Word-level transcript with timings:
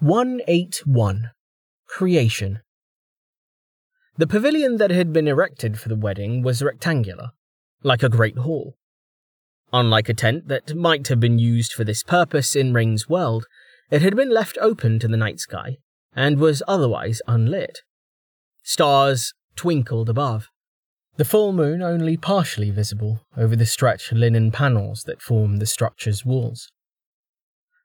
181 0.00 1.30
Creation 1.86 2.62
The 4.16 4.26
pavilion 4.26 4.78
that 4.78 4.90
had 4.90 5.12
been 5.12 5.28
erected 5.28 5.78
for 5.78 5.90
the 5.90 5.96
wedding 5.96 6.42
was 6.42 6.62
rectangular, 6.62 7.32
like 7.82 8.02
a 8.02 8.08
great 8.08 8.38
hall. 8.38 8.78
Unlike 9.74 10.08
a 10.08 10.14
tent 10.14 10.48
that 10.48 10.74
might 10.74 11.08
have 11.08 11.20
been 11.20 11.38
used 11.38 11.74
for 11.74 11.84
this 11.84 12.02
purpose 12.02 12.56
in 12.56 12.72
Rain's 12.72 13.10
world, 13.10 13.44
it 13.90 14.00
had 14.00 14.16
been 14.16 14.30
left 14.30 14.56
open 14.62 14.98
to 15.00 15.06
the 15.06 15.18
night 15.18 15.38
sky 15.38 15.76
and 16.16 16.38
was 16.38 16.62
otherwise 16.66 17.20
unlit. 17.26 17.80
Stars 18.62 19.34
twinkled 19.54 20.08
above, 20.08 20.48
the 21.18 21.26
full 21.26 21.52
moon 21.52 21.82
only 21.82 22.16
partially 22.16 22.70
visible 22.70 23.20
over 23.36 23.54
the 23.54 23.66
stretched 23.66 24.12
linen 24.12 24.50
panels 24.50 25.02
that 25.02 25.20
formed 25.20 25.60
the 25.60 25.66
structure's 25.66 26.24
walls. 26.24 26.70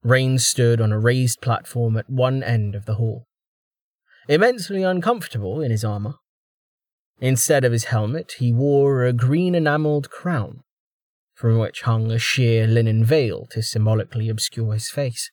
Rain 0.06 0.38
stood 0.38 0.80
on 0.80 0.92
a 0.92 1.00
raised 1.00 1.42
platform 1.42 1.98
at 1.98 2.10
one 2.10 2.44
end 2.44 2.76
of 2.76 2.86
the 2.86 2.96
hall, 2.96 3.26
immensely 4.30 4.84
uncomfortable 4.84 5.62
in 5.62 5.72
his 5.72 5.84
armor. 5.84 6.14
Instead 7.20 7.66
of 7.66 7.72
his 7.72 7.86
helmet, 7.86 8.36
he 8.38 8.54
wore 8.54 9.04
a 9.04 9.14
green 9.14 9.56
enameled 9.56 10.10
crown, 10.10 10.62
from 11.34 11.58
which 11.58 11.82
hung 11.82 12.12
a 12.12 12.20
sheer 12.20 12.68
linen 12.68 13.04
veil 13.04 13.48
to 13.52 13.64
symbolically 13.64 14.30
obscure 14.30 14.74
his 14.74 14.90
face. 14.90 15.32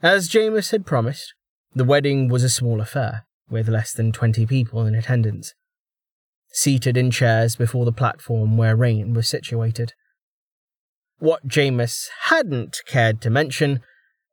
As 0.00 0.28
Jameis 0.28 0.70
had 0.70 0.86
promised, 0.86 1.34
the 1.74 1.84
wedding 1.84 2.28
was 2.28 2.44
a 2.44 2.48
small 2.48 2.80
affair, 2.80 3.26
with 3.50 3.68
less 3.68 3.92
than 3.92 4.12
twenty 4.12 4.46
people 4.46 4.86
in 4.86 4.94
attendance 4.94 5.52
seated 6.56 6.96
in 6.96 7.10
chairs 7.10 7.54
before 7.54 7.84
the 7.84 7.92
platform 7.92 8.56
where 8.56 8.74
Rain 8.74 9.12
was 9.12 9.28
situated. 9.28 9.92
What 11.18 11.48
Jameis 11.48 12.08
hadn't 12.24 12.82
cared 12.86 13.20
to 13.22 13.30
mention 13.30 13.80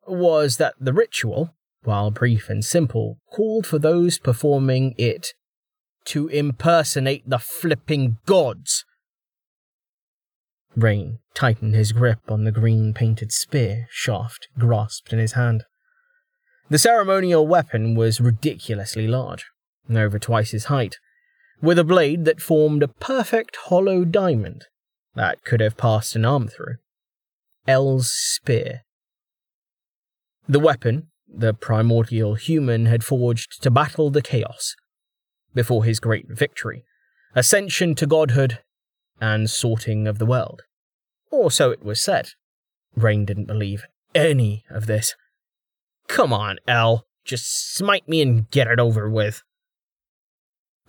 was 0.05 0.57
that 0.57 0.75
the 0.79 0.93
ritual, 0.93 1.55
while 1.83 2.11
brief 2.11 2.49
and 2.49 2.63
simple, 2.63 3.19
called 3.31 3.65
for 3.65 3.79
those 3.79 4.17
performing 4.17 4.93
it 4.97 5.33
to 6.05 6.27
impersonate 6.27 7.23
the 7.25 7.39
flipping 7.39 8.17
gods. 8.25 8.83
Rain 10.75 11.19
tightened 11.33 11.75
his 11.75 11.93
grip 11.93 12.19
on 12.29 12.43
the 12.43 12.51
green 12.51 12.93
painted 12.93 13.31
spear 13.31 13.87
shaft 13.89 14.49
grasped 14.59 15.13
in 15.13 15.19
his 15.19 15.33
hand. 15.33 15.63
The 16.69 16.77
ceremonial 16.77 17.47
weapon 17.47 17.95
was 17.95 18.19
ridiculously 18.19 19.07
large, 19.07 19.45
over 19.89 20.19
twice 20.19 20.51
his 20.51 20.65
height, 20.65 20.97
with 21.61 21.79
a 21.79 21.83
blade 21.83 22.25
that 22.25 22.41
formed 22.41 22.83
a 22.83 22.87
perfect 22.87 23.55
hollow 23.67 24.03
diamond 24.03 24.65
that 25.15 25.43
could 25.43 25.61
have 25.61 25.77
passed 25.77 26.15
an 26.15 26.25
arm 26.25 26.47
through. 26.47 26.75
El's 27.67 28.11
spear. 28.11 28.81
The 30.47 30.59
weapon, 30.59 31.07
the 31.27 31.53
primordial 31.53 32.35
human 32.35 32.85
had 32.87 33.03
forged 33.03 33.61
to 33.63 33.71
battle 33.71 34.09
the 34.09 34.21
chaos 34.21 34.75
before 35.53 35.85
his 35.85 35.99
great 35.99 36.27
victory, 36.29 36.83
ascension 37.35 37.95
to 37.95 38.07
godhood, 38.07 38.59
and 39.21 39.49
sorting 39.49 40.07
of 40.07 40.19
the 40.19 40.25
world. 40.25 40.63
Or 41.31 41.49
so 41.49 41.71
it 41.71 41.83
was 41.83 42.01
said. 42.01 42.31
Rain 42.95 43.25
didn't 43.25 43.45
believe 43.45 43.85
any 44.13 44.65
of 44.69 44.87
this. 44.87 45.15
Come 46.07 46.33
on, 46.33 46.57
El, 46.67 47.05
just 47.23 47.73
smite 47.73 48.07
me 48.07 48.21
and 48.21 48.49
get 48.51 48.67
it 48.67 48.79
over 48.79 49.09
with. 49.09 49.41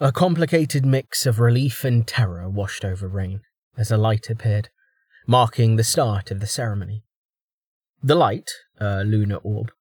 A 0.01 0.11
complicated 0.11 0.85
mix 0.85 1.25
of 1.25 1.39
relief 1.39 1.85
and 1.85 2.07
terror 2.07 2.49
washed 2.49 2.85
over 2.85 3.07
Rain 3.07 3.43
as 3.77 3.91
a 3.91 3.97
light 3.97 4.31
appeared, 4.31 4.69
marking 5.27 5.77
the 5.77 5.85
start 5.85 6.31
of 6.31 6.41
the 6.41 6.47
ceremony. 6.47 7.05
The 8.03 8.15
light, 8.15 8.51
a 8.79 9.05
lunar 9.05 9.37
orb, 9.37 9.73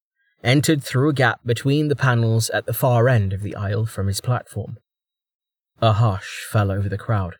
entered 0.43 0.83
through 0.83 1.09
a 1.09 1.13
gap 1.13 1.39
between 1.45 1.87
the 1.87 1.95
panels 1.95 2.49
at 2.49 2.65
the 2.65 2.73
far 2.73 3.07
end 3.07 3.33
of 3.33 3.41
the 3.41 3.55
aisle 3.55 3.85
from 3.85 4.07
his 4.07 4.21
platform. 4.21 4.77
A 5.81 5.93
hush 5.93 6.45
fell 6.49 6.71
over 6.71 6.87
the 6.87 6.97
crowd. 6.97 7.35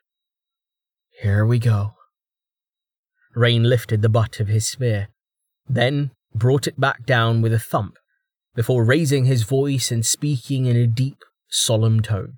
Here 1.21 1.45
we 1.45 1.59
go. 1.59 1.93
Rain 3.35 3.63
lifted 3.63 4.01
the 4.01 4.09
butt 4.09 4.39
of 4.39 4.47
his 4.47 4.67
spear, 4.67 5.07
then 5.67 6.11
brought 6.35 6.67
it 6.67 6.79
back 6.79 7.05
down 7.05 7.41
with 7.41 7.53
a 7.53 7.59
thump, 7.59 7.97
before 8.55 8.83
raising 8.83 9.25
his 9.25 9.43
voice 9.43 9.91
and 9.91 10.05
speaking 10.05 10.65
in 10.65 10.75
a 10.75 10.87
deep, 10.87 11.23
solemn 11.49 12.01
tone. 12.01 12.37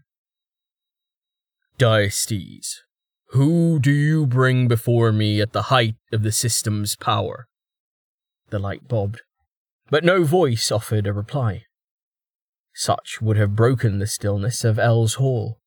Diestes, 1.78 2.84
who 3.36 3.80
do 3.80 3.92
you 3.92 4.26
bring 4.26 4.70
before 4.70 5.12
me 5.12 5.42
at 5.42 5.52
the 5.52 5.64
height 5.64 5.96
of 6.14 6.24
the 6.24 6.32
system's 6.32 6.96
power? 6.96 7.50
The 8.50 8.60
light 8.60 8.88
bobbed, 8.88 9.24
but 9.90 10.06
no 10.06 10.24
voice 10.24 10.72
offered 10.72 11.06
a 11.06 11.12
reply. 11.12 11.66
Such 12.74 13.22
would 13.22 13.36
have 13.36 13.54
broken 13.54 14.00
the 14.00 14.08
stillness 14.08 14.64
of 14.64 14.80
El's 14.80 15.16
hall. 15.16 15.60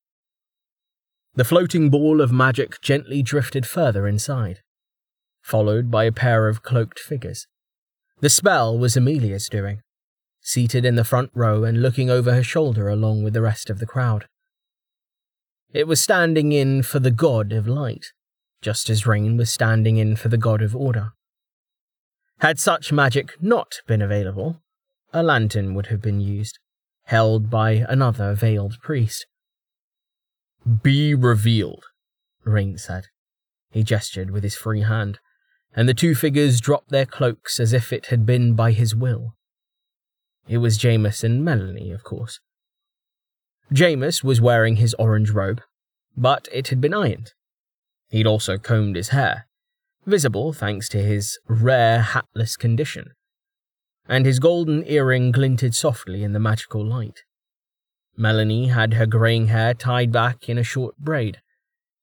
The 1.35 1.45
floating 1.45 1.91
ball 1.91 2.23
of 2.23 2.33
magic 2.33 2.81
gently 2.81 3.23
drifted 3.23 3.67
further 3.67 4.09
inside, 4.09 4.61
followed 5.43 5.91
by 5.91 6.05
a 6.05 6.13
pair 6.13 6.49
of 6.49 6.63
cloaked 6.63 6.99
figures. 6.99 7.47
The 8.21 8.31
spell 8.31 8.79
was 8.79 8.97
Amelia's 8.97 9.47
doing, 9.47 9.83
seated 10.41 10.87
in 10.87 10.95
the 10.95 11.05
front 11.05 11.31
row 11.35 11.65
and 11.65 11.83
looking 11.83 12.09
over 12.09 12.33
her 12.33 12.43
shoulder 12.43 12.89
along 12.89 13.25
with 13.25 13.35
the 13.35 13.43
rest 13.43 13.69
of 13.69 13.79
the 13.79 13.87
crowd. 13.87 14.27
It 15.73 15.87
was 15.87 16.01
standing 16.01 16.53
in 16.53 16.83
for 16.83 16.99
the 16.99 17.11
god 17.11 17.53
of 17.53 17.69
light, 17.69 18.07
just 18.63 18.89
as 18.89 19.07
Rain 19.07 19.37
was 19.37 19.51
standing 19.51 19.99
in 19.99 20.17
for 20.17 20.29
the 20.29 20.39
god 20.39 20.63
of 20.63 20.75
order. 20.75 21.13
Had 22.39 22.59
such 22.59 22.93
magic 22.93 23.35
not 23.43 23.81
been 23.87 24.01
available, 24.01 24.63
a 25.13 25.23
lantern 25.23 25.75
would 25.75 25.87
have 25.87 26.01
been 26.01 26.21
used, 26.21 26.59
held 27.05 27.51
by 27.51 27.85
another 27.89 28.35
veiled 28.35 28.79
priest. 28.83 29.27
Be 30.83 31.15
revealed, 31.15 31.85
Rain 32.45 32.79
said. 32.79 33.09
He 33.71 33.83
gestured 33.83 34.31
with 34.31 34.45
his 34.45 34.57
free 34.57 34.83
hand, 34.83 35.19
and 35.75 35.87
the 35.87 35.95
two 35.95 36.15
figures 36.15 36.61
dropped 36.61 36.89
their 36.89 37.07
cloaks 37.07 37.61
as 37.61 37.75
if 37.75 37.93
it 37.93 38.07
had 38.07 38.25
been 38.25 38.55
by 38.55 38.73
his 38.73 38.95
will. 38.95 39.35
It 40.49 40.59
was 40.59 40.79
Jameis 40.79 41.23
and 41.23 41.45
Melanie, 41.45 41.91
of 41.91 42.05
course. 42.05 42.41
Jameis 43.73 44.25
was 44.25 44.41
wearing 44.41 44.77
his 44.77 44.95
orange 44.95 45.31
robe, 45.31 45.61
but 46.17 46.49
it 46.53 46.69
had 46.69 46.81
been 46.81 46.95
ironed. 46.95 47.33
He'd 48.09 48.27
also 48.27 48.57
combed 48.57 48.97
his 48.97 49.11
hair, 49.11 49.47
visible 50.07 50.53
thanks 50.53 50.89
to 50.91 51.03
his 51.03 51.39
rare 51.47 52.01
hatless 52.01 52.57
condition, 52.57 53.13
and 54.09 54.25
his 54.25 54.39
golden 54.39 54.85
earring 54.87 55.33
glinted 55.33 55.75
softly 55.75 56.25
in 56.25 56.33
the 56.33 56.41
magical 56.41 56.85
light. 56.85 57.25
Melanie 58.17 58.69
had 58.69 58.95
her 58.95 59.07
greying 59.07 59.49
hair 59.49 59.75
tied 59.75 60.11
back 60.11 60.49
in 60.49 60.57
a 60.57 60.65
short 60.65 60.97
braid, 60.97 61.41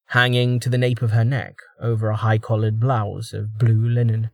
hanging 0.10 0.60
to 0.60 0.70
the 0.70 0.78
nape 0.78 1.02
of 1.02 1.12
her 1.12 1.26
neck 1.26 1.56
over 1.82 2.10
a 2.10 2.16
high 2.16 2.38
collared 2.38 2.80
blouse 2.80 3.34
of 3.34 3.58
blue 3.58 3.90
linen. 3.90 4.30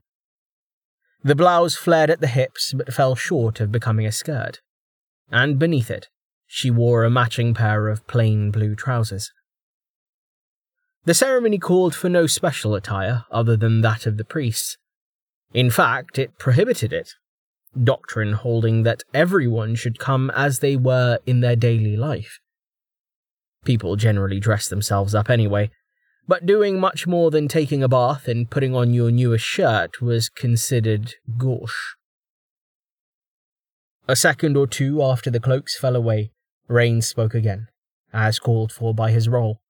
The 1.24 1.36
blouse 1.36 1.76
flared 1.76 2.10
at 2.10 2.20
the 2.20 2.28
hips 2.28 2.74
but 2.74 2.94
fell 2.94 3.16
short 3.16 3.62
of 3.62 3.72
becoming 3.72 4.06
a 4.06 4.12
skirt, 4.12 4.60
and 5.32 5.58
beneath 5.58 5.90
it, 5.90 6.10
she 6.54 6.70
wore 6.70 7.06
a 7.06 7.10
matching 7.10 7.54
pair 7.54 7.88
of 7.88 8.06
plain 8.08 8.52
blue 8.52 8.76
trousers. 8.76 9.32
The 11.06 11.14
ceremony 11.14 11.58
called 11.58 11.96
for 11.96 12.10
no 12.10 12.28
special 12.28 12.76
attire 12.76 13.24
other 13.32 13.56
than 13.56 13.80
that 13.82 14.06
of 14.06 14.18
the 14.18 14.26
priests. 14.26 14.78
In 15.54 15.72
fact, 15.72 16.20
it 16.20 16.38
prohibited 16.38 16.92
it, 16.92 17.14
doctrine 17.82 18.34
holding 18.34 18.84
that 18.84 19.04
everyone 19.14 19.76
should 19.76 19.98
come 19.98 20.30
as 20.36 20.60
they 20.60 20.76
were 20.76 21.20
in 21.26 21.40
their 21.40 21.56
daily 21.56 21.96
life. 21.96 22.42
People 23.64 23.96
generally 23.96 24.42
dress 24.42 24.68
themselves 24.68 25.16
up 25.16 25.30
anyway, 25.30 25.72
but 26.28 26.46
doing 26.46 26.82
much 26.82 27.08
more 27.08 27.32
than 27.32 27.48
taking 27.48 27.82
a 27.82 27.88
bath 27.88 28.28
and 28.28 28.50
putting 28.50 28.76
on 28.76 28.94
your 28.94 29.10
newest 29.10 29.46
shirt 29.46 30.02
was 30.02 30.28
considered 30.28 31.14
gauche. 31.38 31.96
A 34.10 34.18
second 34.18 34.58
or 34.58 34.68
two 34.68 35.02
after 35.02 35.32
the 35.32 35.40
cloaks 35.40 35.78
fell 35.78 35.96
away, 35.96 36.34
Rain 36.72 37.02
spoke 37.02 37.36
again, 37.36 37.68
as 38.14 38.40
called 38.40 38.72
for 38.72 38.94
by 38.94 39.12
his 39.12 39.28
role. 39.28 39.62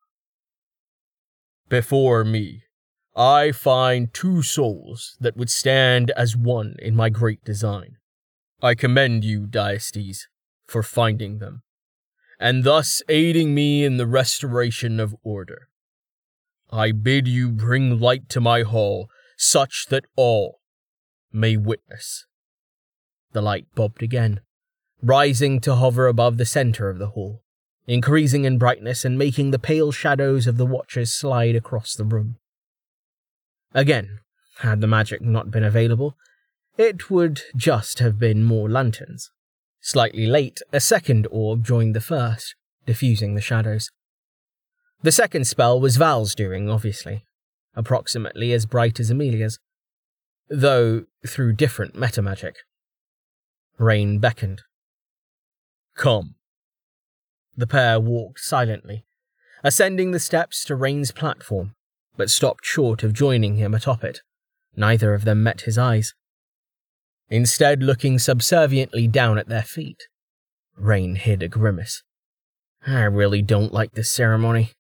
Before 1.68 2.24
me, 2.24 2.64
I 3.16 3.52
find 3.52 4.14
two 4.14 4.42
souls 4.44 5.18
that 5.20 5.36
would 5.36 5.50
stand 5.50 6.12
as 6.12 6.38
one 6.38 6.76
in 6.80 6.96
my 6.96 7.10
great 7.10 7.44
design. 7.44 7.98
I 8.62 8.76
commend 8.76 9.24
you, 9.24 9.48
Diestes, 9.48 10.28
for 10.68 10.84
finding 10.84 11.40
them, 11.40 11.64
and 12.40 12.64
thus 12.64 13.02
aiding 13.10 13.54
me 13.54 13.84
in 13.84 13.98
the 13.98 14.08
restoration 14.08 15.00
of 15.00 15.16
order. 15.24 15.68
I 16.72 16.92
bid 16.92 17.28
you 17.28 17.50
bring 17.50 18.00
light 18.00 18.30
to 18.30 18.40
my 18.40 18.62
hall, 18.62 19.10
such 19.38 19.88
that 19.90 20.06
all 20.16 20.62
may 21.34 21.58
witness. 21.58 22.26
The 23.34 23.42
light 23.42 23.66
bobbed 23.76 24.04
again, 24.04 24.42
rising 25.02 25.60
to 25.62 25.76
hover 25.76 26.08
above 26.08 26.38
the 26.38 26.46
center 26.46 26.90
of 26.90 27.00
the 27.00 27.10
hall, 27.10 27.42
increasing 27.88 28.46
in 28.46 28.58
brightness 28.58 29.04
and 29.04 29.18
making 29.18 29.52
the 29.52 29.60
pale 29.60 29.92
shadows 29.92 30.48
of 30.48 30.58
the 30.58 30.66
watchers 30.66 31.14
slide 31.14 31.56
across 31.56 31.94
the 31.96 32.06
room. 32.06 32.38
Again, 33.74 34.20
had 34.60 34.82
the 34.82 34.88
magic 34.88 35.22
not 35.22 35.50
been 35.50 35.64
available, 35.64 36.16
it 36.78 37.10
would 37.10 37.42
just 37.56 38.00
have 38.00 38.20
been 38.20 38.44
more 38.44 38.70
lanterns. 38.70 39.32
Slightly 39.82 40.28
late, 40.28 40.62
a 40.72 40.80
second 40.80 41.28
orb 41.32 41.66
joined 41.66 41.96
the 41.96 42.02
first, 42.02 42.56
diffusing 42.86 43.34
the 43.34 43.42
shadows. 43.42 43.90
The 45.02 45.12
second 45.12 45.48
spell 45.48 45.80
was 45.80 45.98
Val's 45.98 46.36
doing, 46.36 46.70
obviously, 46.70 47.26
approximately 47.76 48.54
as 48.54 48.68
bright 48.68 49.00
as 49.00 49.10
Amelia's, 49.10 49.58
though 50.50 51.06
through 51.26 51.54
different 51.54 51.96
metamagic. 51.96 52.56
Rain 53.80 54.20
beckoned. 54.20 54.62
Come. 56.02 56.34
The 57.56 57.68
pair 57.68 58.00
walked 58.00 58.40
silently, 58.40 59.06
ascending 59.64 60.10
the 60.10 60.20
steps 60.20 60.64
to 60.64 60.76
Rain's 60.76 61.12
platform, 61.12 61.76
but 62.18 62.32
stopped 62.32 62.66
short 62.66 63.04
of 63.04 63.14
joining 63.14 63.58
him 63.58 63.76
atop 63.76 64.04
it. 64.04 64.22
Neither 64.76 65.14
of 65.14 65.26
them 65.26 65.44
met 65.44 65.62
his 65.62 65.78
eyes. 65.78 66.16
Instead, 67.30 67.84
looking 67.84 68.18
subserviently 68.18 69.08
down 69.08 69.38
at 69.38 69.48
their 69.48 69.62
feet, 69.62 70.08
Rain 70.76 71.18
hid 71.18 71.44
a 71.44 71.48
grimace. 71.48 72.02
I 72.88 73.04
really 73.04 73.44
don't 73.44 73.72
like 73.72 73.92
this 73.92 74.12
ceremony. 74.12 74.72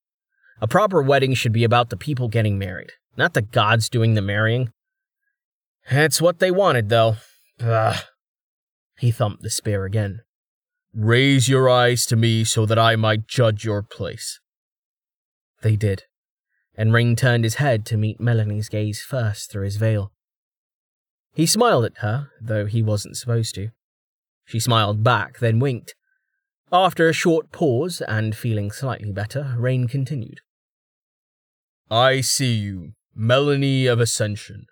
A 0.59 0.68
proper 0.68 1.03
wedding 1.03 1.35
should 1.35 1.53
be 1.53 1.63
about 1.63 1.91
the 1.91 1.97
people 1.97 2.29
getting 2.29 2.57
married, 2.57 2.94
not 3.15 3.35
the 3.35 3.44
gods 3.44 3.89
doing 3.89 4.15
the 4.15 4.23
marrying. 4.23 4.71
That's 5.88 6.19
what 6.19 6.39
they 6.39 6.50
wanted, 6.50 6.89
though. 6.89 7.18
Ugh. 7.59 8.06
He 8.97 9.12
thumped 9.12 9.44
the 9.44 9.51
spear 9.51 9.85
again. 9.85 10.21
Raise 10.94 11.48
your 11.48 11.70
eyes 11.70 12.06
to 12.08 12.16
me 12.16 12.44
so 12.44 12.66
that 12.66 12.78
I 12.78 12.96
might 12.96 13.28
judge 13.28 13.64
your 13.64 13.82
place. 13.82 14.40
They 15.62 15.76
did, 15.76 16.04
and 16.76 16.92
Rain 16.92 17.16
turned 17.16 17.44
his 17.46 17.56
head 17.56 17.86
to 17.88 17.98
meet 17.98 18.20
Melanie's 18.20 18.68
gaze 18.68 19.02
first 19.02 19.52
through 19.52 19.64
his 19.64 19.78
veil. 19.78 20.12
He 21.34 21.46
smiled 21.46 21.86
at 21.86 22.00
her, 22.00 22.30
though 22.42 22.66
he 22.66 22.82
wasn't 22.82 23.16
supposed 23.16 23.56
to. 23.56 23.70
She 24.46 24.60
smiled 24.60 25.02
back, 25.04 25.40
then 25.40 25.60
winked. 25.60 25.96
After 26.74 27.08
a 27.08 27.14
short 27.14 27.52
pause 27.52 28.02
and 28.06 28.36
feeling 28.36 28.72
slightly 28.72 29.14
better, 29.14 29.56
Rain 29.58 29.88
continued. 29.88 30.42
I 31.90 32.20
see 32.22 32.54
you, 32.54 32.94
Melanie 33.16 33.86
of 33.86 34.00
Ascension, 34.00 34.66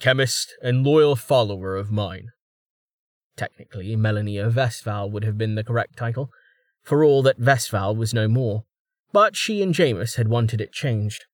chemist 0.00 0.54
and 0.62 0.84
loyal 0.84 1.16
follower 1.16 1.76
of 1.76 1.90
mine. 1.90 2.28
Technically, 3.40 3.96
Melanie 3.96 4.36
of 4.36 4.52
Vestval 4.52 5.10
would 5.10 5.24
have 5.24 5.38
been 5.38 5.54
the 5.54 5.64
correct 5.64 5.96
title, 5.96 6.30
for 6.82 7.02
all 7.02 7.22
that 7.22 7.40
Vestval 7.40 7.96
was 7.96 8.12
no 8.12 8.28
more, 8.28 8.64
but 9.12 9.34
she 9.34 9.62
and 9.62 9.74
Jameis 9.74 10.16
had 10.16 10.28
wanted 10.28 10.60
it 10.60 10.74
changed. 10.74 11.24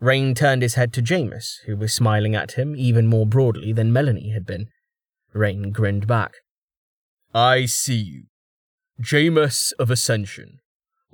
Rain 0.00 0.34
turned 0.34 0.62
his 0.62 0.76
head 0.76 0.94
to 0.94 1.02
Jameis, 1.02 1.56
who 1.66 1.76
was 1.76 1.92
smiling 1.92 2.34
at 2.34 2.52
him 2.52 2.74
even 2.74 3.06
more 3.06 3.26
broadly 3.26 3.70
than 3.70 3.92
Melanie 3.92 4.30
had 4.30 4.46
been. 4.46 4.70
Rain 5.34 5.72
grinned 5.72 6.06
back. 6.06 6.36
I 7.34 7.66
see 7.66 7.98
you. 7.98 8.22
Jameis 8.98 9.74
of 9.78 9.90
Ascension, 9.90 10.58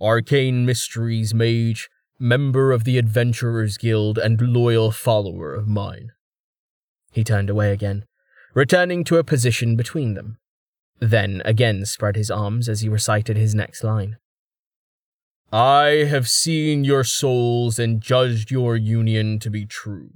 Arcane 0.01 0.65
Mysteries 0.65 1.35
Mage, 1.35 1.91
member 2.21 2.71
of 2.71 2.85
the 2.85 2.97
Adventurers 2.97 3.77
Guild, 3.77 4.19
and 4.19 4.41
loyal 4.41 4.93
follower 4.93 5.53
of 5.53 5.67
mine. 5.67 6.13
He 7.11 7.25
turned 7.25 7.51
away 7.51 7.73
again, 7.73 8.05
returning 8.55 9.05
to 9.05 9.19
a 9.19 9.25
position 9.25 9.77
between 9.77 10.15
them, 10.15 10.39
then 11.01 11.43
again 11.45 11.85
spread 11.85 12.17
his 12.17 12.31
arms 12.31 12.69
as 12.69 12.81
he 12.81 12.89
recited 12.89 13.37
his 13.37 13.55
next 13.55 13.85
line. 13.85 14.17
I 15.53 16.07
have 16.09 16.29
seen 16.29 16.85
your 16.85 17.05
souls 17.05 17.79
and 17.79 18.01
judged 18.01 18.51
your 18.51 18.77
union 18.77 19.39
to 19.41 19.51
be 19.51 19.67
true. 19.67 20.11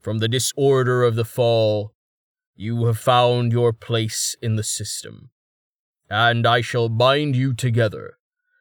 From 0.00 0.18
the 0.18 0.28
disorder 0.28 1.04
of 1.04 1.16
the 1.16 1.24
fall, 1.24 1.92
you 2.56 2.86
have 2.86 2.98
found 2.98 3.52
your 3.52 3.72
place 3.72 4.34
in 4.40 4.56
the 4.56 4.64
system, 4.64 5.30
and 6.10 6.46
I 6.46 6.60
shall 6.60 6.88
bind 6.88 7.36
you 7.36 7.54
together, 7.54 8.14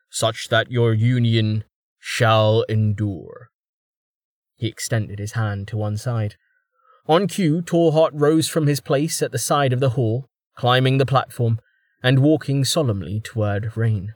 such 0.09 0.50
that 0.50 0.71
your 0.71 0.94
union 0.94 1.63
shall 2.00 2.63
endure. 2.63 3.50
He 4.56 4.68
extended 4.68 5.19
his 5.19 5.33
hand 5.33 5.68
to 5.69 5.77
one 5.77 5.98
side. 5.98 6.36
On 7.07 7.27
cue, 7.27 7.62
Tallheart 7.62 8.12
rose 8.13 8.50
from 8.50 8.68
his 8.68 8.81
place 8.81 9.21
at 9.21 9.31
the 9.31 9.38
side 9.38 9.71
of 9.71 9.80
the 9.80 9.92
hall, 9.92 10.27
climbing 10.56 10.98
the 10.98 11.06
platform, 11.06 11.59
and 12.04 12.19
walking 12.19 12.65
solemnly 12.65 13.21
toward 13.21 13.75
Rain. 13.77 14.13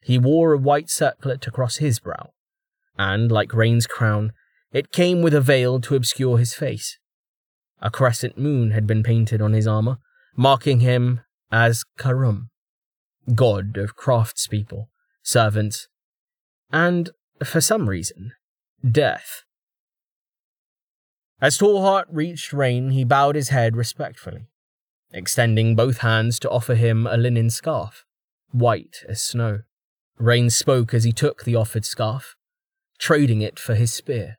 He 0.00 0.18
wore 0.18 0.52
a 0.52 0.58
white 0.58 0.88
circlet 0.88 1.46
across 1.46 1.76
his 1.76 2.00
brow, 2.00 2.30
and, 2.98 3.30
like 3.30 3.52
Rain's 3.52 3.86
crown, 3.86 4.32
it 4.72 4.90
came 4.90 5.20
with 5.20 5.34
a 5.34 5.40
veil 5.40 5.80
to 5.82 5.94
obscure 5.94 6.38
his 6.38 6.54
face. 6.54 6.98
A 7.80 7.90
crescent 7.90 8.38
moon 8.38 8.70
had 8.70 8.86
been 8.86 9.02
painted 9.02 9.42
on 9.42 9.52
his 9.52 9.66
armor, 9.66 9.98
marking 10.34 10.80
him 10.80 11.20
as 11.50 11.84
Karum, 11.98 12.48
god 13.34 13.76
of 13.76 13.96
craftspeople, 13.96 14.86
servants, 15.22 15.88
and, 16.72 17.10
for 17.44 17.60
some 17.60 17.88
reason, 17.88 18.32
death. 18.88 19.42
As 21.42 21.58
Tallheart 21.58 22.04
reached 22.08 22.52
Rain, 22.52 22.90
he 22.90 23.02
bowed 23.02 23.34
his 23.34 23.48
head 23.48 23.76
respectfully, 23.76 24.46
extending 25.12 25.74
both 25.74 25.98
hands 25.98 26.38
to 26.38 26.48
offer 26.48 26.76
him 26.76 27.04
a 27.04 27.16
linen 27.16 27.50
scarf, 27.50 28.04
white 28.52 28.98
as 29.08 29.20
snow. 29.20 29.62
Rain 30.18 30.50
spoke 30.50 30.94
as 30.94 31.02
he 31.02 31.10
took 31.10 31.42
the 31.42 31.56
offered 31.56 31.84
scarf, 31.84 32.36
trading 33.00 33.40
it 33.42 33.58
for 33.58 33.74
his 33.74 33.92
spear. 33.92 34.38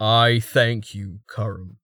I 0.00 0.40
thank 0.40 0.96
you, 0.96 1.20
Karum, 1.32 1.76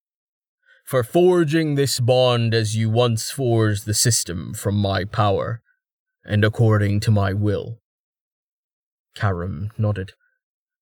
for 0.85 1.05
forging 1.05 1.77
this 1.77 2.01
bond 2.01 2.53
as 2.53 2.77
you 2.77 2.91
once 2.91 3.31
forged 3.31 3.87
the 3.87 3.95
system 3.95 4.55
from 4.55 4.75
my 4.75 5.05
power, 5.05 5.63
and 6.25 6.45
according 6.45 6.99
to 6.99 7.13
my 7.13 7.33
will. 7.33 7.81
Karum 9.15 9.71
nodded, 9.79 10.15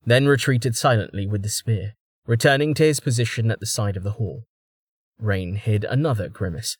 then 0.06 0.24
retreated 0.26 0.74
silently 0.74 1.26
with 1.26 1.42
the 1.42 1.50
spear, 1.50 1.96
returning 2.26 2.74
to 2.74 2.84
his 2.84 3.00
position 3.00 3.50
at 3.50 3.60
the 3.60 3.66
side 3.66 3.96
of 3.96 4.02
the 4.02 4.12
hall. 4.12 4.44
Rain 5.18 5.56
hid 5.56 5.84
another 5.84 6.28
grimace 6.28 6.76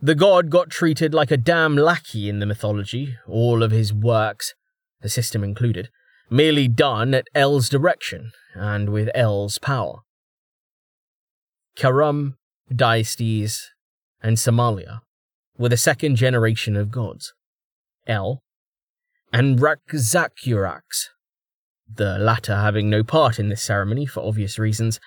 the 0.00 0.14
god 0.14 0.48
got 0.48 0.70
treated 0.70 1.12
like 1.12 1.32
a 1.32 1.36
damn 1.36 1.76
lackey 1.76 2.28
in 2.28 2.38
the 2.38 2.46
mythology, 2.46 3.16
all 3.26 3.64
of 3.64 3.72
his 3.72 3.92
works, 3.92 4.54
the 5.00 5.08
system 5.08 5.42
included, 5.42 5.88
merely 6.30 6.68
done 6.68 7.14
at 7.14 7.26
El's 7.34 7.68
direction 7.68 8.30
and 8.54 8.90
with 8.90 9.10
El's 9.14 9.58
power. 9.58 10.00
Karum, 11.76 12.34
Diestes, 12.72 13.70
and 14.22 14.36
Somalia 14.36 15.00
were 15.56 15.68
the 15.68 15.76
second 15.76 16.14
generation 16.14 16.76
of 16.76 16.92
gods. 16.92 17.34
El 18.06 18.40
and 19.32 19.58
Rakzakurax, 19.58 21.08
the 21.92 22.18
latter 22.18 22.56
having 22.56 22.90
no 22.90 23.02
part 23.02 23.38
in 23.38 23.48
this 23.48 23.62
ceremony 23.62 24.06
for 24.06 24.26
obvious 24.26 24.58
reasons, 24.58 25.00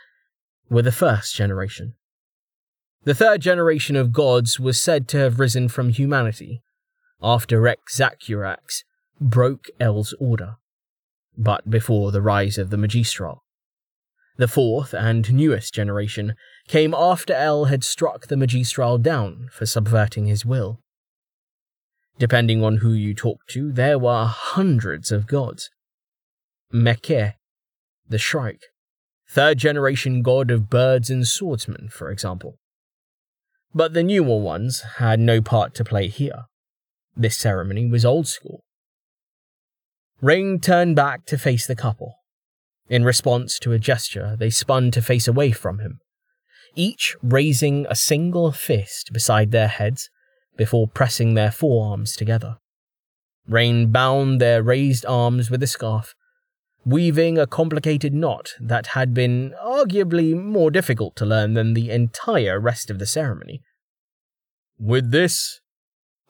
were 0.70 0.82
the 0.82 0.92
first 0.92 1.36
generation. 1.36 1.94
The 3.04 3.16
third 3.16 3.42
generation 3.42 3.96
of 3.96 4.14
gods 4.14 4.60
was 4.60 4.82
said 4.82 5.08
to 5.10 5.18
have 5.18 5.40
risen 5.40 5.68
from 5.70 5.90
humanity 5.90 6.62
after 7.22 7.62
Rekzakurax 7.62 8.84
broke 9.20 9.68
El's 9.80 10.14
order, 10.20 10.56
but 11.38 11.70
before 11.70 12.12
the 12.12 12.22
rise 12.22 12.58
of 12.58 12.70
the 12.70 12.78
Magistral. 12.78 13.44
The 14.38 14.48
fourth 14.48 14.94
and 14.94 15.32
newest 15.34 15.74
generation 15.74 16.36
came 16.68 16.94
after 16.94 17.34
El 17.34 17.66
had 17.66 17.84
struck 17.84 18.28
the 18.28 18.38
Magistral 18.38 18.98
down 18.98 19.50
for 19.52 19.66
subverting 19.66 20.26
his 20.26 20.46
will. 20.46 20.80
Depending 22.18 22.64
on 22.64 22.78
who 22.78 22.94
you 22.94 23.14
talked 23.14 23.50
to, 23.50 23.72
there 23.72 24.00
were 24.00 24.26
hundreds 24.26 25.12
of 25.12 25.28
gods. 25.28 25.70
Mekhe, 26.74 27.34
the 28.08 28.18
Shrike, 28.18 28.64
third 29.30 29.58
generation 29.58 30.22
god 30.22 30.52
of 30.52 30.70
birds 30.70 31.10
and 31.10 31.28
swordsmen, 31.28 31.90
for 31.90 32.10
example 32.10 32.58
but 33.74 33.94
the 33.94 34.04
newer 34.04 34.40
ones 34.40 34.82
had 34.98 35.20
no 35.20 35.42
part 35.42 35.74
to 35.76 35.84
play 35.84 36.08
here. 36.08 36.46
This 37.16 37.38
ceremony 37.38 37.90
was 37.90 38.06
old 38.06 38.28
school. 38.28 38.64
Rain 40.22 40.60
turned 40.60 40.96
back 40.96 41.26
to 41.28 41.38
face 41.38 41.68
the 41.68 41.76
couple. 41.76 42.16
In 42.90 43.04
response 43.04 43.58
to 43.60 43.72
a 43.72 43.80
gesture, 43.80 44.36
they 44.38 44.50
spun 44.50 44.92
to 44.92 45.02
face 45.02 45.28
away 45.28 45.52
from 45.52 45.80
him, 45.80 46.00
each 46.76 47.16
raising 47.24 47.86
a 47.90 47.96
single 47.96 48.52
fist 48.52 49.12
beside 49.14 49.52
their 49.52 49.70
heads 49.70 50.10
before 50.58 50.88
pressing 50.88 51.34
their 51.34 51.52
forearms 51.52 52.16
together. 52.16 52.58
Rain 53.48 53.92
bound 53.92 54.40
their 54.40 54.62
raised 54.62 55.06
arms 55.06 55.50
with 55.50 55.64
a 55.64 55.68
scarf, 55.68 56.14
weaving 56.86 57.38
a 57.38 57.48
complicated 57.48 58.14
knot 58.14 58.54
that 58.60 58.88
had 58.88 59.14
been 59.14 59.54
arguably 59.64 60.36
more 60.36 60.72
difficult 60.72 61.16
to 61.16 61.26
learn 61.26 61.54
than 61.54 61.74
the 61.74 61.90
entire 61.92 62.60
rest 62.60 62.90
of 62.90 63.00
the 63.00 63.06
ceremony. 63.06 63.62
With 64.80 65.12
this, 65.12 65.62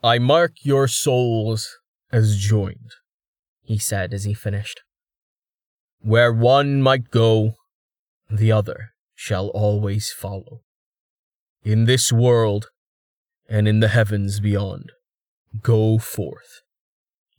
I 0.04 0.20
mark 0.20 0.54
your 0.64 0.88
souls 0.88 1.80
as 2.12 2.38
joined, 2.38 2.92
he 3.64 3.78
said 3.78 4.14
as 4.14 4.26
he 4.26 4.34
finished. 4.34 4.82
Where 6.02 6.34
one 6.34 6.82
might 6.82 7.12
go, 7.12 7.54
the 8.30 8.52
other 8.52 8.92
shall 9.16 9.48
always 9.50 10.12
follow. 10.12 10.62
In 11.64 11.86
this 11.86 12.12
world 12.12 12.70
and 13.48 13.68
in 13.68 13.80
the 13.80 13.90
heavens 13.90 14.40
beyond, 14.40 14.92
go 15.62 15.98
forth. 15.98 16.62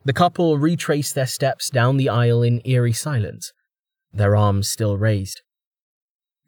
The 0.04 0.12
couple 0.12 0.58
retraced 0.58 1.14
their 1.14 1.26
steps 1.26 1.70
down 1.70 1.96
the 1.96 2.08
aisle 2.08 2.42
in 2.42 2.60
eerie 2.64 2.92
silence, 2.92 3.52
their 4.12 4.34
arms 4.34 4.68
still 4.68 4.98
raised. 4.98 5.42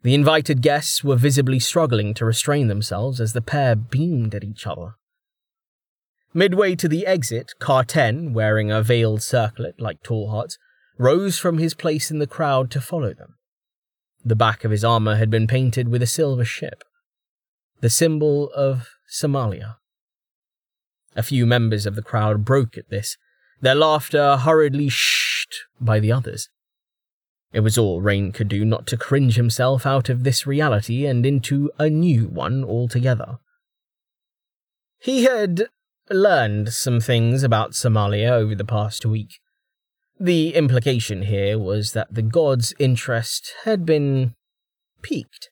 The 0.03 0.13
invited 0.13 0.61
guests 0.61 1.03
were 1.03 1.15
visibly 1.15 1.59
struggling 1.59 2.13
to 2.15 2.25
restrain 2.25 2.67
themselves 2.67 3.19
as 3.19 3.33
the 3.33 3.41
pair 3.41 3.75
beamed 3.75 4.35
at 4.35 4.43
each 4.43 4.67
other. 4.67 4.95
Midway 6.33 6.75
to 6.75 6.89
the 6.89 7.07
exit, 7.07 7.53
Carten, 7.59 8.33
wearing 8.33 8.69
a 8.69 8.83
veiled 8.83 9.23
circlet 9.23 9.79
like 9.79 10.03
Tallheart's, 10.03 10.57
rose 10.97 11.37
from 11.37 11.57
his 11.57 11.73
place 11.73 12.11
in 12.11 12.19
the 12.19 12.27
crowd 12.27 12.69
to 12.71 12.81
follow 12.81 13.13
them. 13.13 13.35
The 14.23 14.35
back 14.35 14.65
of 14.65 14.71
his 14.71 14.83
armor 14.83 15.15
had 15.15 15.29
been 15.29 15.47
painted 15.47 15.87
with 15.87 16.01
a 16.01 16.07
silver 16.07 16.45
ship, 16.45 16.83
the 17.79 17.89
symbol 17.89 18.51
of 18.51 18.89
Somalia. 19.09 19.77
A 21.15 21.23
few 21.23 21.45
members 21.45 21.85
of 21.85 21.95
the 21.95 22.01
crowd 22.01 22.43
broke 22.43 22.77
at 22.77 22.89
this, 22.89 23.17
their 23.61 23.75
laughter 23.75 24.37
hurriedly 24.37 24.89
shushed 24.89 25.65
by 25.79 25.99
the 25.99 26.11
others. 26.11 26.49
It 27.53 27.61
was 27.61 27.77
all 27.77 28.01
Rain 28.01 28.31
could 28.31 28.49
do 28.49 28.65
not 28.65 28.85
to 28.87 28.97
cringe 28.97 29.35
himself 29.37 29.85
out 29.85 30.09
of 30.09 30.23
this 30.23 30.45
reality 30.45 31.05
and 31.05 31.25
into 31.25 31.71
a 31.79 31.89
new 31.89 32.27
one 32.27 32.63
altogether. 32.63 33.37
He 34.99 35.23
had 35.23 35.67
learned 36.09 36.73
some 36.73 36.99
things 36.99 37.43
about 37.43 37.71
Somalia 37.71 38.31
over 38.31 38.55
the 38.55 38.65
past 38.65 39.05
week. 39.05 39.39
The 40.19 40.53
implication 40.53 41.23
here 41.23 41.57
was 41.57 41.93
that 41.93 42.13
the 42.13 42.21
god's 42.21 42.73
interest 42.79 43.53
had 43.63 43.85
been 43.85 44.33
piqued. 45.01 45.49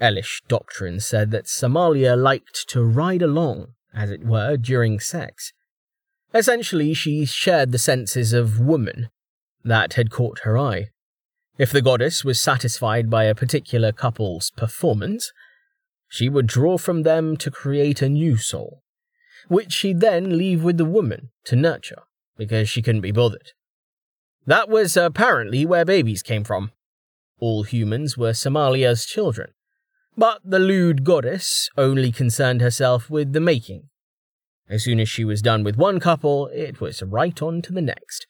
Elish 0.00 0.42
doctrine 0.48 1.00
said 1.00 1.30
that 1.30 1.46
Somalia 1.46 2.20
liked 2.20 2.68
to 2.68 2.84
ride 2.84 3.22
along, 3.22 3.74
as 3.94 4.10
it 4.10 4.24
were, 4.24 4.56
during 4.56 5.00
sex. 5.00 5.52
Essentially, 6.36 6.92
she 6.92 7.24
shared 7.24 7.72
the 7.72 7.78
senses 7.78 8.34
of 8.34 8.60
woman 8.60 9.08
that 9.64 9.94
had 9.94 10.10
caught 10.10 10.40
her 10.40 10.58
eye. 10.58 10.90
If 11.56 11.72
the 11.72 11.80
goddess 11.80 12.26
was 12.26 12.42
satisfied 12.42 13.08
by 13.08 13.24
a 13.24 13.34
particular 13.34 13.90
couple's 13.90 14.50
performance, 14.50 15.32
she 16.08 16.28
would 16.28 16.46
draw 16.46 16.76
from 16.76 17.04
them 17.04 17.38
to 17.38 17.50
create 17.50 18.02
a 18.02 18.10
new 18.10 18.36
soul, 18.36 18.82
which 19.48 19.72
she'd 19.72 20.00
then 20.00 20.36
leave 20.36 20.62
with 20.62 20.76
the 20.76 20.84
woman 20.84 21.30
to 21.44 21.56
nurture, 21.56 22.02
because 22.36 22.68
she 22.68 22.82
couldn't 22.82 23.00
be 23.00 23.12
bothered. 23.12 23.52
That 24.44 24.68
was 24.68 24.94
apparently 24.94 25.64
where 25.64 25.86
babies 25.86 26.22
came 26.22 26.44
from. 26.44 26.70
All 27.40 27.62
humans 27.62 28.18
were 28.18 28.34
Somalia's 28.34 29.06
children, 29.06 29.52
but 30.18 30.42
the 30.44 30.58
lewd 30.58 31.02
goddess 31.02 31.70
only 31.78 32.12
concerned 32.12 32.60
herself 32.60 33.08
with 33.08 33.32
the 33.32 33.40
making. 33.40 33.88
As 34.68 34.82
soon 34.84 34.98
as 34.98 35.08
she 35.08 35.24
was 35.24 35.42
done 35.42 35.62
with 35.62 35.76
one 35.76 36.00
couple, 36.00 36.48
it 36.48 36.80
was 36.80 37.02
right 37.02 37.40
on 37.40 37.62
to 37.62 37.72
the 37.72 37.82
next 37.82 38.26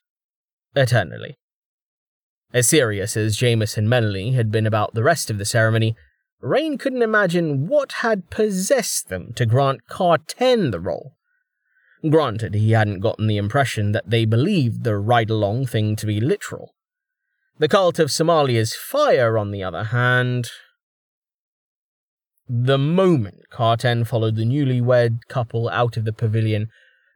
eternally. 0.75 1.39
As 2.53 2.69
serious 2.69 3.17
as 3.17 3.37
Jameis 3.37 3.77
and 3.77 3.89
Melanie 3.89 4.33
had 4.33 4.53
been 4.53 4.67
about 4.67 4.95
the 4.95 5.03
rest 5.03 5.31
of 5.31 5.39
the 5.39 5.45
ceremony, 5.45 5.97
Rain 6.41 6.79
couldn't 6.79 7.03
imagine 7.03 7.67
what 7.67 7.93
had 7.93 8.31
possessed 8.31 9.09
them 9.09 9.33
to 9.35 9.47
grant 9.47 9.87
Carten 9.89 10.71
the 10.71 10.81
role. 10.81 11.17
Granted, 12.09 12.55
he 12.55 12.73
hadn't 12.73 13.01
gotten 13.01 13.27
the 13.27 13.39
impression 13.39 13.93
that 13.93 14.11
they 14.11 14.27
believed 14.27 14.85
the 14.85 14.97
ride 14.97 15.31
along 15.31 15.67
thing 15.67 15.97
to 15.97 16.07
be 16.07 16.21
literal. 16.21 16.75
The 17.59 17.69
cult 17.69 17.99
of 17.99 18.11
Somalia's 18.11 18.75
fire, 18.75 19.39
on 19.39 19.51
the 19.51 19.65
other 19.65 19.85
hand. 19.85 20.51
The 22.49 22.79
moment 22.79 23.51
Carten 23.51 24.05
followed 24.05 24.37
the 24.37 24.45
newlywed 24.45 25.27
couple 25.29 25.69
out 25.69 25.97
of 25.97 26.05
the 26.05 26.13
pavilion, 26.13 26.69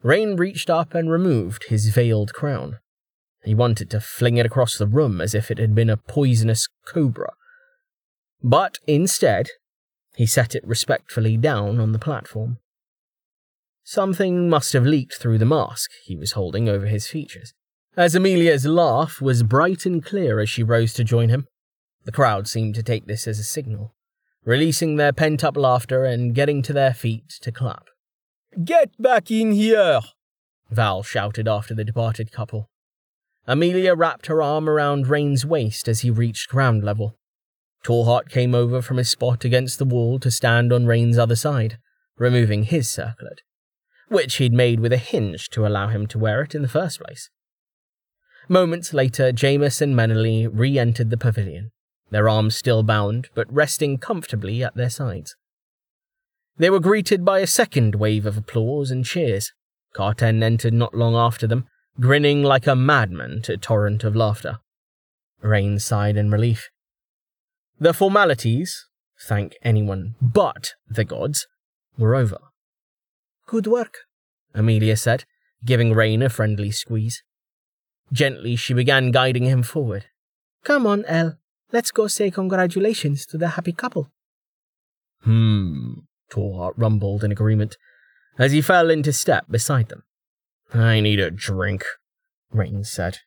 Rain 0.02 0.36
reached 0.36 0.70
up 0.70 0.94
and 0.94 1.10
removed 1.10 1.64
his 1.64 1.90
veiled 1.90 2.32
crown. 2.32 2.78
He 3.44 3.54
wanted 3.54 3.90
to 3.90 4.00
fling 4.00 4.38
it 4.38 4.46
across 4.46 4.76
the 4.76 4.86
room 4.86 5.20
as 5.20 5.34
if 5.34 5.50
it 5.50 5.58
had 5.58 5.74
been 5.74 5.90
a 5.90 5.96
poisonous 5.96 6.68
cobra. 6.86 7.32
But 8.42 8.78
instead, 8.86 9.50
he 10.16 10.26
set 10.26 10.54
it 10.54 10.66
respectfully 10.66 11.36
down 11.36 11.80
on 11.80 11.92
the 11.92 11.98
platform. 11.98 12.58
Something 13.84 14.48
must 14.48 14.72
have 14.72 14.86
leaked 14.86 15.14
through 15.14 15.38
the 15.38 15.44
mask 15.44 15.90
he 16.04 16.16
was 16.16 16.32
holding 16.32 16.68
over 16.68 16.86
his 16.86 17.06
features, 17.06 17.54
as 17.96 18.14
Amelia's 18.14 18.66
laugh 18.66 19.20
was 19.20 19.42
bright 19.42 19.86
and 19.86 20.04
clear 20.04 20.40
as 20.40 20.50
she 20.50 20.62
rose 20.62 20.92
to 20.94 21.04
join 21.04 21.28
him. 21.28 21.46
The 22.04 22.12
crowd 22.12 22.48
seemed 22.48 22.74
to 22.76 22.82
take 22.82 23.06
this 23.06 23.26
as 23.26 23.38
a 23.38 23.44
signal, 23.44 23.94
releasing 24.44 24.96
their 24.96 25.12
pent 25.12 25.44
up 25.44 25.56
laughter 25.56 26.04
and 26.04 26.34
getting 26.34 26.62
to 26.62 26.72
their 26.72 26.94
feet 26.94 27.28
to 27.40 27.52
clap. 27.52 27.88
Get 28.64 28.90
back 28.98 29.30
in 29.30 29.52
here! 29.52 30.00
Val 30.70 31.02
shouted 31.02 31.48
after 31.48 31.74
the 31.74 31.84
departed 31.84 32.32
couple. 32.32 32.70
Amelia 33.46 33.94
wrapped 33.94 34.26
her 34.26 34.42
arm 34.42 34.68
around 34.68 35.08
Rain's 35.08 35.44
waist 35.44 35.88
as 35.88 36.00
he 36.00 36.10
reached 36.10 36.48
ground 36.48 36.84
level. 36.84 37.16
Tallheart 37.84 38.28
came 38.28 38.54
over 38.54 38.82
from 38.82 38.98
his 38.98 39.08
spot 39.08 39.44
against 39.44 39.78
the 39.78 39.84
wall 39.84 40.18
to 40.20 40.30
stand 40.30 40.72
on 40.72 40.86
Rain's 40.86 41.18
other 41.18 41.36
side, 41.36 41.78
removing 42.18 42.64
his 42.64 42.88
circlet, 42.88 43.40
which 44.08 44.36
he'd 44.36 44.52
made 44.52 44.80
with 44.80 44.92
a 44.92 44.98
hinge 44.98 45.48
to 45.50 45.66
allow 45.66 45.88
him 45.88 46.06
to 46.08 46.18
wear 46.18 46.42
it 46.42 46.54
in 46.54 46.62
the 46.62 46.68
first 46.68 47.00
place. 47.00 47.30
Moments 48.48 48.92
later, 48.92 49.32
Jameis 49.32 49.80
and 49.80 49.96
Melanie 49.96 50.46
re 50.46 50.78
entered 50.78 51.10
the 51.10 51.16
pavilion, 51.16 51.72
their 52.10 52.28
arms 52.28 52.56
still 52.56 52.82
bound, 52.82 53.28
but 53.34 53.52
resting 53.52 53.98
comfortably 53.98 54.62
at 54.62 54.74
their 54.74 54.90
sides. 54.90 55.36
They 56.58 56.70
were 56.70 56.80
greeted 56.80 57.24
by 57.24 57.40
a 57.40 57.46
second 57.46 57.94
wave 57.94 58.26
of 58.26 58.36
applause 58.36 58.90
and 58.90 59.04
cheers. 59.04 59.52
Carten 59.94 60.42
entered 60.42 60.74
not 60.74 60.94
long 60.94 61.14
after 61.14 61.46
them, 61.46 61.66
grinning 61.98 62.42
like 62.42 62.66
a 62.66 62.76
madman 62.76 63.42
to 63.42 63.54
a 63.54 63.56
torrent 63.56 64.04
of 64.04 64.14
laughter. 64.14 64.58
Rain 65.40 65.78
sighed 65.78 66.16
in 66.16 66.30
relief. 66.30 66.68
The 67.78 67.94
formalities, 67.94 68.86
thank 69.26 69.56
anyone 69.62 70.16
but 70.20 70.74
the 70.86 71.04
gods, 71.04 71.46
were 71.96 72.14
over. 72.14 72.38
Good 73.46 73.66
work, 73.66 74.00
Amelia 74.54 74.96
said, 74.96 75.24
giving 75.64 75.94
Rain 75.94 76.22
a 76.22 76.28
friendly 76.28 76.70
squeeze. 76.70 77.22
Gently, 78.12 78.54
she 78.56 78.74
began 78.74 79.12
guiding 79.12 79.44
him 79.44 79.62
forward. 79.62 80.06
Come 80.62 80.86
on, 80.86 81.04
El. 81.06 81.38
Let's 81.72 81.90
go 81.90 82.08
say 82.08 82.30
congratulations 82.30 83.26
to 83.26 83.38
the 83.38 83.48
happy 83.48 83.72
couple. 83.72 84.10
Hmm, 85.22 86.00
Tallheart 86.30 86.74
rumbled 86.76 87.22
in 87.22 87.30
agreement 87.30 87.76
as 88.38 88.52
he 88.52 88.60
fell 88.60 88.90
into 88.90 89.12
step 89.12 89.44
beside 89.48 89.88
them. 89.88 90.02
I 90.72 91.00
need 91.00 91.20
a 91.20 91.30
drink, 91.30 91.84
Rain 92.52 92.84
said. 92.84 93.18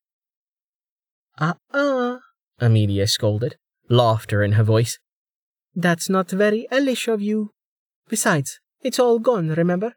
Uh 1.37 1.53
uh, 1.73 2.17
Amelia 2.59 3.07
scolded, 3.07 3.55
laughter 3.89 4.43
in 4.43 4.53
her 4.53 4.63
voice. 4.63 4.99
That's 5.75 6.09
not 6.09 6.29
very 6.29 6.67
Elish 6.71 7.11
of 7.11 7.21
you. 7.21 7.51
Besides, 8.09 8.59
it's 8.81 8.99
all 8.99 9.19
gone, 9.19 9.49
remember? 9.49 9.95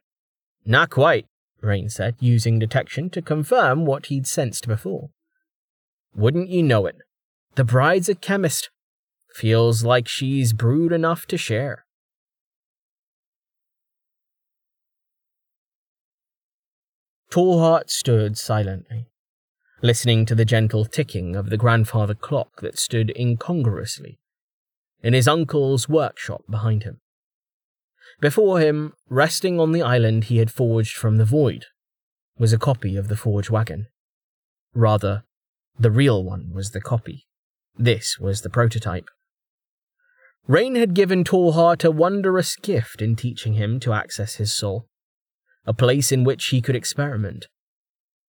Not 0.65 0.91
quite, 0.91 1.27
Rain 1.61 1.89
said, 1.89 2.17
using 2.21 2.59
detection 2.59 3.11
to 3.11 3.23
confirm 3.23 3.85
what 3.85 4.07
he'd 4.07 4.27
sensed 4.27 4.67
before. 4.67 5.11
Wouldn't 6.15 6.49
you 6.49 6.63
know 6.63 6.87
it? 6.87 6.97
The 7.57 7.65
bride's 7.65 8.11
a 8.11 8.15
chemist. 8.15 8.69
Feels 9.35 9.83
like 9.83 10.07
she's 10.07 10.53
brewed 10.53 10.93
enough 10.93 11.25
to 11.29 11.39
share. 11.39 11.87
Tallheart 17.31 17.89
stood 17.89 18.37
silently, 18.37 19.09
listening 19.83 20.27
to 20.27 20.35
the 20.35 20.45
gentle 20.45 20.85
ticking 20.85 21.35
of 21.35 21.49
the 21.49 21.57
grandfather 21.57 22.15
clock 22.15 22.61
that 22.61 22.79
stood 22.79 23.11
incongruously 23.17 24.19
in 25.03 25.15
his 25.15 25.27
uncle's 25.27 25.89
workshop 25.89 26.43
behind 26.51 26.83
him. 26.83 27.01
Before 28.21 28.61
him, 28.61 28.93
resting 29.09 29.59
on 29.59 29.73
the 29.73 29.83
island 29.83 30.25
he 30.25 30.39
had 30.39 30.51
forged 30.51 30.97
from 30.97 31.17
the 31.17 31.25
void, 31.25 31.65
was 32.39 32.53
a 32.53 32.59
copy 32.59 32.97
of 32.97 33.09
the 33.09 33.17
forge 33.17 33.49
wagon. 33.49 33.87
Rather, 34.75 35.25
the 35.79 35.91
real 35.91 36.23
one 36.23 36.53
was 36.53 36.73
the 36.73 36.83
copy. 36.83 37.27
This 37.79 38.19
was 38.19 38.43
the 38.43 38.51
prototype. 38.51 39.09
Rain 40.47 40.77
had 40.77 40.95
given 40.95 41.25
Tallheart 41.25 41.85
a 41.85 41.91
wondrous 41.91 42.57
gift 42.57 43.03
in 43.03 43.17
teaching 43.17 43.55
him 43.55 43.81
to 43.81 43.93
access 43.93 44.37
his 44.37 44.53
soul 44.53 44.87
a 45.67 45.75
place 45.75 46.13
in 46.13 46.25
which 46.25 46.47
he 46.47 46.63
could 46.63 46.77
experiment. 46.77 47.47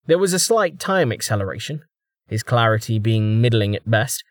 There 0.07 0.17
was 0.17 0.33
a 0.33 0.39
slight 0.39 0.79
time 0.79 1.11
acceleration, 1.11 1.81
his 2.27 2.43
clarity 2.43 2.97
being 2.99 3.39
middling 3.39 3.75
at 3.75 3.89
best, 3.89 4.23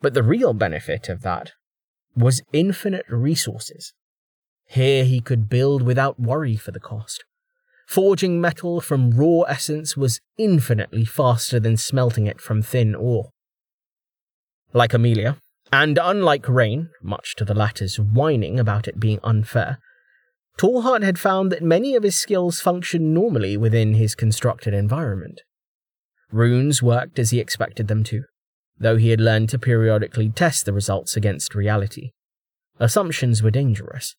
but 0.00 0.14
the 0.14 0.22
real 0.22 0.52
benefit 0.52 1.08
of 1.08 1.22
that 1.22 1.52
was 2.14 2.42
infinite 2.52 3.06
resources. 3.08 3.94
Here 4.68 5.04
he 5.04 5.20
could 5.20 5.48
build 5.48 5.82
without 5.82 6.20
worry 6.20 6.56
for 6.56 6.72
the 6.72 6.80
cost. 6.80 7.24
Forging 7.86 8.40
metal 8.40 8.80
from 8.80 9.12
raw 9.12 9.42
essence 9.42 9.96
was 9.96 10.20
infinitely 10.36 11.04
faster 11.04 11.60
than 11.60 11.76
smelting 11.76 12.26
it 12.26 12.40
from 12.40 12.62
thin 12.62 12.94
ore. 12.94 13.30
Like 14.76 14.92
Amelia, 14.92 15.38
And 15.72 15.98
unlike 15.98 16.46
Rain, 16.50 16.90
much 17.02 17.34
to 17.36 17.46
the 17.46 17.54
latter's 17.54 17.98
whining 17.98 18.60
about 18.60 18.86
it 18.86 19.00
being 19.00 19.20
unfair, 19.24 19.78
Tallheart 20.58 21.02
had 21.02 21.18
found 21.18 21.50
that 21.50 21.62
many 21.62 21.96
of 21.96 22.02
his 22.02 22.20
skills 22.20 22.60
functioned 22.60 23.14
normally 23.14 23.56
within 23.56 23.94
his 23.94 24.14
constructed 24.14 24.74
environment. 24.74 25.40
Runes 26.30 26.82
worked 26.82 27.18
as 27.18 27.30
he 27.30 27.40
expected 27.40 27.88
them 27.88 28.04
to, 28.04 28.24
though 28.78 28.98
he 28.98 29.08
had 29.08 29.20
learned 29.20 29.48
to 29.48 29.58
periodically 29.58 30.28
test 30.28 30.66
the 30.66 30.74
results 30.74 31.16
against 31.16 31.54
reality. 31.54 32.10
Assumptions 32.78 33.42
were 33.42 33.50
dangerous, 33.50 34.14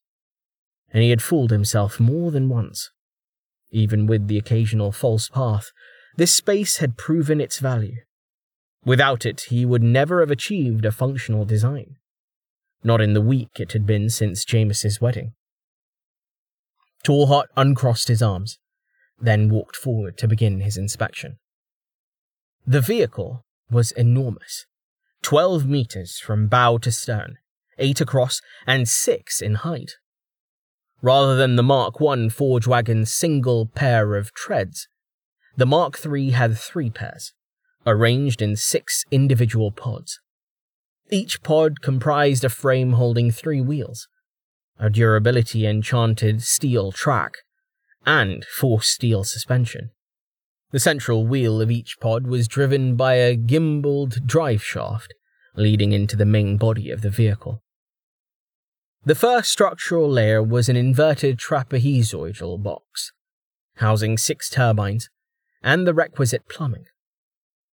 and 0.92 1.04
he 1.04 1.12
had 1.12 1.22
fooled 1.22 1.52
himself 1.52 2.00
more 2.00 2.32
than 2.32 2.50
once. 2.50 2.90
Even 3.70 4.08
with 4.08 4.28
the 4.28 4.40
occasional 4.40 4.92
false 4.92 5.30
path, 5.30 5.68
this 6.16 6.34
space 6.34 6.78
had 6.78 6.98
proven 6.98 7.40
its 7.40 7.60
value. 7.60 7.98
Without 8.88 9.26
it, 9.26 9.42
he 9.50 9.66
would 9.66 9.84
never 9.84 10.22
have 10.22 10.32
achieved 10.32 10.86
a 10.86 10.94
functional 10.94 11.44
design. 11.44 11.98
Not 12.86 13.02
in 13.02 13.12
the 13.12 13.20
week 13.20 13.60
it 13.60 13.74
had 13.74 13.86
been 13.86 14.10
since 14.10 14.46
James's 14.46 15.02
wedding. 15.02 15.34
Tallheart 17.04 17.48
uncrossed 17.58 18.08
his 18.08 18.22
arms, 18.22 18.60
then 19.20 19.50
walked 19.50 19.76
forward 19.76 20.18
to 20.20 20.28
begin 20.30 20.62
his 20.62 20.78
inspection. 20.78 21.38
The 22.66 22.80
vehicle 22.80 23.44
was 23.70 23.92
enormous 23.92 24.66
12 25.22 25.66
meters 25.66 26.20
from 26.20 26.48
bow 26.48 26.78
to 26.78 26.90
stern, 26.90 27.40
8 27.78 28.00
across, 28.00 28.40
and 28.66 28.88
6 28.88 29.42
in 29.42 29.56
height. 29.56 29.98
Rather 31.02 31.36
than 31.36 31.58
the 31.58 31.62
Mark 31.62 31.96
I 32.02 32.30
Forge 32.30 32.68
Wagon's 32.68 33.14
single 33.14 33.66
pair 33.66 34.16
of 34.16 34.34
treads, 34.34 34.88
the 35.58 35.66
Mark 35.66 36.00
III 36.06 36.30
had 36.30 36.58
three 36.58 36.90
pairs, 36.90 37.34
arranged 37.88 38.42
in 38.42 38.56
six 38.56 39.04
individual 39.10 39.72
pods. 39.72 40.20
Each 41.10 41.42
pod 41.42 41.82
comprised 41.82 42.44
a 42.44 42.50
frame 42.50 42.94
holding 42.94 43.32
three 43.32 43.62
wheels, 43.62 44.08
a 44.78 44.90
durability 44.90 45.66
enchanted 45.66 46.44
steel 46.44 46.92
track, 46.92 47.38
and 48.06 48.46
forced 48.46 48.92
steel 48.92 49.24
suspension. 49.24 49.90
The 50.72 50.80
central 50.80 51.26
wheel 51.26 51.62
of 51.62 51.72
each 51.72 51.96
pod 52.02 52.28
was 52.28 52.48
driven 52.48 52.96
by 52.96 53.14
a 53.16 53.38
gimbaled 53.38 54.26
drive 54.26 54.62
shaft 54.62 55.14
leading 55.56 55.92
into 55.92 56.16
the 56.16 56.26
main 56.26 56.58
body 56.58 56.92
of 56.92 57.02
the 57.02 57.10
vehicle. 57.10 57.64
The 59.06 59.16
first 59.16 59.50
structural 59.50 60.10
layer 60.10 60.44
was 60.44 60.68
an 60.68 60.76
inverted 60.76 61.40
trapezoidal 61.40 62.62
box, 62.62 63.14
housing 63.78 64.18
six 64.18 64.50
turbines 64.50 65.10
and 65.64 65.88
the 65.88 65.94
requisite 65.94 66.48
plumbing. 66.50 66.86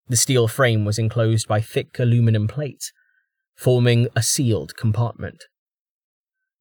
The 0.08 0.16
steel 0.16 0.48
frame 0.48 0.84
was 0.84 0.98
enclosed 0.98 1.48
by 1.48 1.60
thick 1.60 1.98
aluminum 1.98 2.46
plates, 2.46 2.92
forming 3.56 4.08
a 4.14 4.22
sealed 4.22 4.76
compartment. 4.76 5.44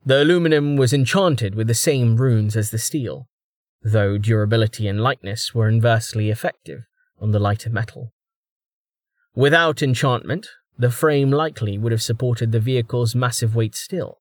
The 0.06 0.22
aluminum 0.22 0.76
was 0.76 0.94
enchanted 0.94 1.56
with 1.56 1.68
the 1.68 1.74
same 1.74 2.18
runes 2.18 2.56
as 2.56 2.72
the 2.72 2.78
steel, 2.78 3.28
though 3.82 4.18
durability 4.18 4.88
and 4.88 5.02
lightness 5.02 5.54
were 5.54 5.68
inversely 5.68 6.30
effective 6.30 6.84
on 7.20 7.32
the 7.32 7.40
lighter 7.40 7.70
metal. 7.70 8.14
Without 9.36 9.82
enchantment, 9.82 10.48
the 10.78 10.92
frame 10.92 11.32
likely 11.32 11.78
would 11.78 11.92
have 11.92 12.02
supported 12.02 12.52
the 12.52 12.60
vehicle's 12.60 13.16
massive 13.16 13.56
weight 13.56 13.76
still, 13.76 14.20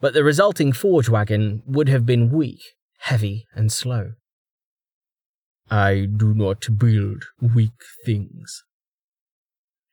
but 0.00 0.14
the 0.14 0.24
resulting 0.24 0.72
forge 0.72 1.08
wagon 1.08 1.62
would 1.66 1.88
have 1.88 2.06
been 2.06 2.30
weak, 2.30 2.60
heavy, 3.00 3.46
and 3.54 3.72
slow. 3.72 4.12
I 5.70 6.06
do 6.06 6.34
not 6.34 6.66
build 6.78 7.24
weak 7.40 7.82
things. 8.04 8.64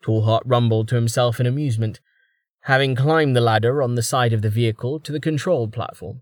Tallheart 0.04 0.44
rumbled 0.46 0.88
to 0.90 0.96
himself 0.96 1.40
in 1.40 1.46
amusement, 1.46 2.00
having 2.62 2.96
climbed 2.96 3.36
the 3.36 3.42
ladder 3.42 3.82
on 3.82 3.96
the 3.96 4.04
side 4.04 4.34
of 4.34 4.42
the 4.42 4.50
vehicle 4.50 5.00
to 5.02 5.12
the 5.12 5.20
control 5.20 5.68
platform. 5.68 6.22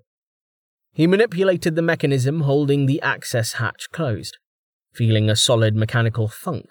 He 0.91 1.07
manipulated 1.07 1.75
the 1.75 1.81
mechanism 1.81 2.41
holding 2.41 2.85
the 2.85 3.01
access 3.01 3.53
hatch 3.53 3.89
closed, 3.91 4.37
feeling 4.93 5.29
a 5.29 5.35
solid 5.35 5.75
mechanical 5.75 6.27
thunk 6.27 6.67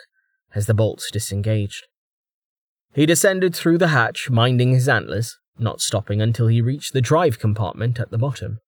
as 0.55 0.67
the 0.67 0.75
bolts 0.75 1.11
disengaged. 1.11 1.87
He 2.95 3.07
descended 3.07 3.55
through 3.55 3.79
the 3.79 3.89
hatch, 3.89 4.29
minding 4.29 4.73
his 4.73 4.89
antlers, 4.89 5.39
not 5.59 5.81
stopping 5.81 6.21
until 6.21 6.49
he 6.49 6.61
reached 6.61 6.93
the 6.93 7.01
drive 7.01 7.39
compartment 7.39 7.99
at 7.99 8.11
the 8.11 8.19
bottom. 8.19 8.59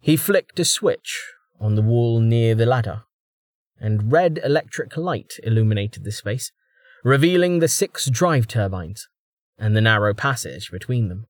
He 0.00 0.16
flicked 0.16 0.58
a 0.58 0.64
switch 0.64 1.22
on 1.62 1.76
the 1.76 1.82
wall 1.82 2.20
near 2.20 2.54
the 2.54 2.66
ladder, 2.66 3.04
and 3.80 4.12
red 4.12 4.40
electric 4.44 4.96
light 4.96 5.34
illuminated 5.44 6.02
the 6.02 6.10
space, 6.12 6.50
revealing 7.04 7.60
the 7.60 7.68
six 7.68 8.10
drive 8.10 8.48
turbines 8.48 9.08
and 9.58 9.76
the 9.76 9.80
narrow 9.80 10.12
passage 10.12 10.70
between 10.70 11.08
them. 11.08 11.26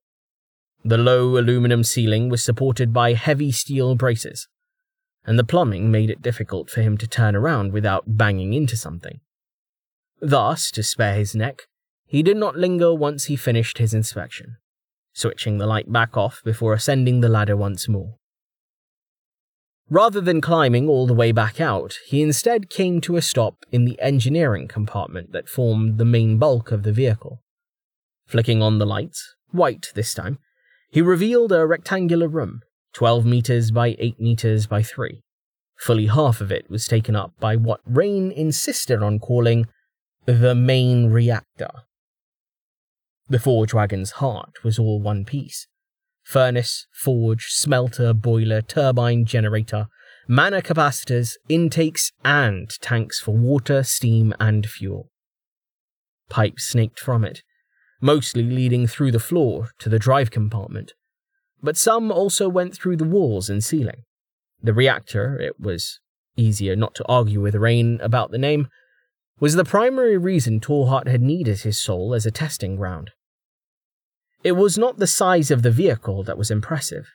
The 0.85 0.99
low 0.99 1.39
aluminum 1.39 1.85
ceiling 1.85 2.31
was 2.31 2.43
supported 2.43 2.93
by 2.93 3.13
heavy 3.13 3.53
steel 3.53 3.95
braces, 3.95 4.49
and 5.25 5.39
the 5.39 5.45
plumbing 5.45 5.91
made 5.91 6.11
it 6.11 6.23
difficult 6.23 6.71
for 6.71 6.81
him 6.81 6.97
to 6.99 7.07
turn 7.07 7.37
around 7.37 7.73
without 7.73 8.17
banging 8.17 8.55
into 8.55 8.77
something. 8.77 9.21
Thus, 10.21 10.71
to 10.73 10.83
spare 10.83 11.15
his 11.15 11.35
neck, 11.35 11.69
he 12.07 12.23
did 12.23 12.37
not 12.37 12.57
linger 12.57 12.95
once 12.95 13.27
he 13.27 13.37
finished 13.37 13.79
his 13.79 13.93
inspection, 13.93 14.57
switching 15.13 15.59
the 15.59 15.67
light 15.67 15.93
back 15.93 16.17
off 16.17 16.41
before 16.45 16.73
ascending 16.73 17.21
the 17.21 17.29
ladder 17.29 17.57
once 17.57 17.89
more. 17.89 18.17
Rather 19.93 20.23
than 20.23 20.41
climbing 20.41 20.89
all 20.89 21.07
the 21.07 21.13
way 21.13 21.33
back 21.33 21.61
out, 21.61 21.99
he 22.07 22.23
instead 22.23 22.71
came 22.71 22.99
to 22.99 23.19
a 23.19 23.21
stop 23.21 23.67
in 23.71 23.85
the 23.85 24.01
engineering 24.01 24.67
compartment 24.67 25.33
that 25.33 25.51
formed 25.51 25.99
the 25.99 26.05
main 26.07 26.39
bulk 26.39 26.73
of 26.73 26.83
the 26.83 26.95
vehicle. 26.95 27.43
Flicking 28.27 28.63
on 28.63 28.79
the 28.79 28.87
lights, 28.87 29.35
white 29.51 29.89
this 29.95 30.15
time, 30.15 30.39
he 30.91 31.03
revealed 31.03 31.53
a 31.53 31.67
rectangular 31.67 32.27
room, 32.27 32.63
12 32.95 33.27
meters 33.27 33.71
by 33.71 33.95
8 33.99 34.19
meters 34.19 34.67
by 34.67 34.83
3. 34.83 35.21
Fully 35.77 36.07
half 36.07 36.41
of 36.41 36.51
it 36.51 36.71
was 36.71 36.89
taken 36.89 37.15
up 37.15 37.35
by 37.39 37.57
what 37.57 37.81
Rain 37.85 38.33
insisted 38.33 39.03
on 39.03 39.19
calling 39.19 39.67
the 40.25 40.55
main 40.55 41.11
reactor. 41.11 41.69
The 43.29 43.39
forge 43.39 43.75
wagon's 43.75 44.13
heart 44.13 44.65
was 44.65 44.79
all 44.79 45.03
one 45.03 45.27
piece, 45.27 45.67
furnace, 46.23 46.87
forge, 46.93 47.47
smelter, 47.49 48.13
boiler, 48.13 48.63
turbine, 48.63 49.25
generator, 49.25 49.87
mana 50.29 50.63
capacitors, 50.63 51.35
intakes, 51.49 52.13
and 52.25 52.71
tanks 52.81 53.21
for 53.21 53.37
water, 53.37 53.83
steam, 53.83 54.33
and 54.39 54.67
fuel. 54.67 55.11
Pipes 56.29 56.65
snaked 56.69 57.01
from 57.01 57.25
it, 57.25 57.43
mostly 58.01 58.43
leading 58.43 58.87
through 58.87 59.13
the 59.13 59.21
floor 59.21 59.71
to 59.79 59.89
the 59.89 59.99
drive 59.99 60.31
compartment, 60.31 60.93
but 61.63 61.77
some 61.77 62.11
also 62.11 62.49
went 62.49 62.75
through 62.75 62.97
the 62.97 63.05
walls 63.05 63.49
and 63.51 63.63
ceiling. 63.63 64.03
The 64.63 64.73
reactor, 64.73 65.39
it 65.39 65.61
was 65.61 66.01
easier 66.37 66.77
not 66.77 66.95
to 66.97 67.07
argue 67.07 67.41
with 67.41 67.55
Rain 67.55 68.01
about 68.01 68.31
the 68.31 68.39
name, 68.39 68.69
was 69.39 69.55
the 69.55 69.65
primary 69.65 70.17
reason 70.17 70.61
Tallheart 70.61 71.09
had 71.09 71.21
needed 71.21 71.61
his 71.61 71.83
soul 71.83 72.15
as 72.15 72.25
a 72.25 72.31
testing 72.31 72.77
ground. 72.77 73.11
It 74.45 74.53
was 74.53 74.77
not 74.77 74.99
the 74.99 75.07
size 75.07 75.51
of 75.51 75.63
the 75.63 75.71
vehicle 75.71 76.25
that 76.25 76.39
was 76.39 76.51
impressive. 76.51 77.07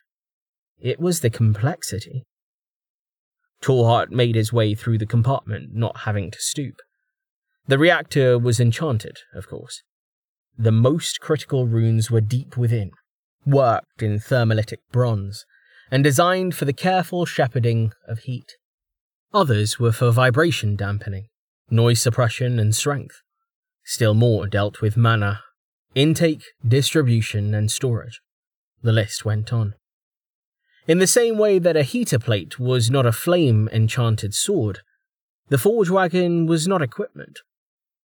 It 0.80 0.98
was 0.98 1.20
the 1.20 1.30
complexity. 1.30 2.24
Tallheart 3.60 4.10
made 4.10 4.34
his 4.34 4.52
way 4.52 4.74
through 4.74 4.98
the 4.98 5.06
compartment, 5.06 5.74
not 5.74 5.98
having 5.98 6.30
to 6.30 6.38
stoop. 6.40 6.76
The 7.66 7.78
reactor 7.78 8.38
was 8.38 8.60
enchanted, 8.60 9.18
of 9.34 9.48
course. 9.48 9.82
The 10.56 10.72
most 10.72 11.20
critical 11.20 11.66
runes 11.66 12.10
were 12.10 12.20
deep 12.20 12.56
within, 12.56 12.92
worked 13.44 14.02
in 14.02 14.18
thermolytic 14.18 14.78
bronze, 14.90 15.44
and 15.90 16.02
designed 16.02 16.54
for 16.54 16.64
the 16.64 16.72
careful 16.72 17.26
shepherding 17.26 17.92
of 18.06 18.20
heat. 18.20 18.56
Others 19.34 19.78
were 19.78 19.92
for 19.92 20.10
vibration 20.10 20.76
dampening, 20.76 21.26
noise 21.70 22.00
suppression, 22.00 22.58
and 22.58 22.74
strength. 22.74 23.20
Still 23.84 24.14
more 24.14 24.46
dealt 24.46 24.80
with 24.80 24.96
mana 24.96 25.40
intake, 25.98 26.44
distribution, 26.66 27.54
and 27.54 27.70
storage. 27.70 28.20
The 28.82 28.92
list 28.92 29.24
went 29.24 29.52
on. 29.52 29.74
In 30.86 30.98
the 30.98 31.06
same 31.08 31.36
way 31.36 31.58
that 31.58 31.76
a 31.76 31.82
heater 31.82 32.20
plate 32.20 32.60
was 32.60 32.88
not 32.88 33.04
a 33.04 33.12
flame 33.12 33.68
enchanted 33.72 34.32
sword, 34.32 34.80
the 35.48 35.58
forge 35.58 35.90
wagon 35.90 36.46
was 36.46 36.68
not 36.68 36.82
equipment. 36.82 37.40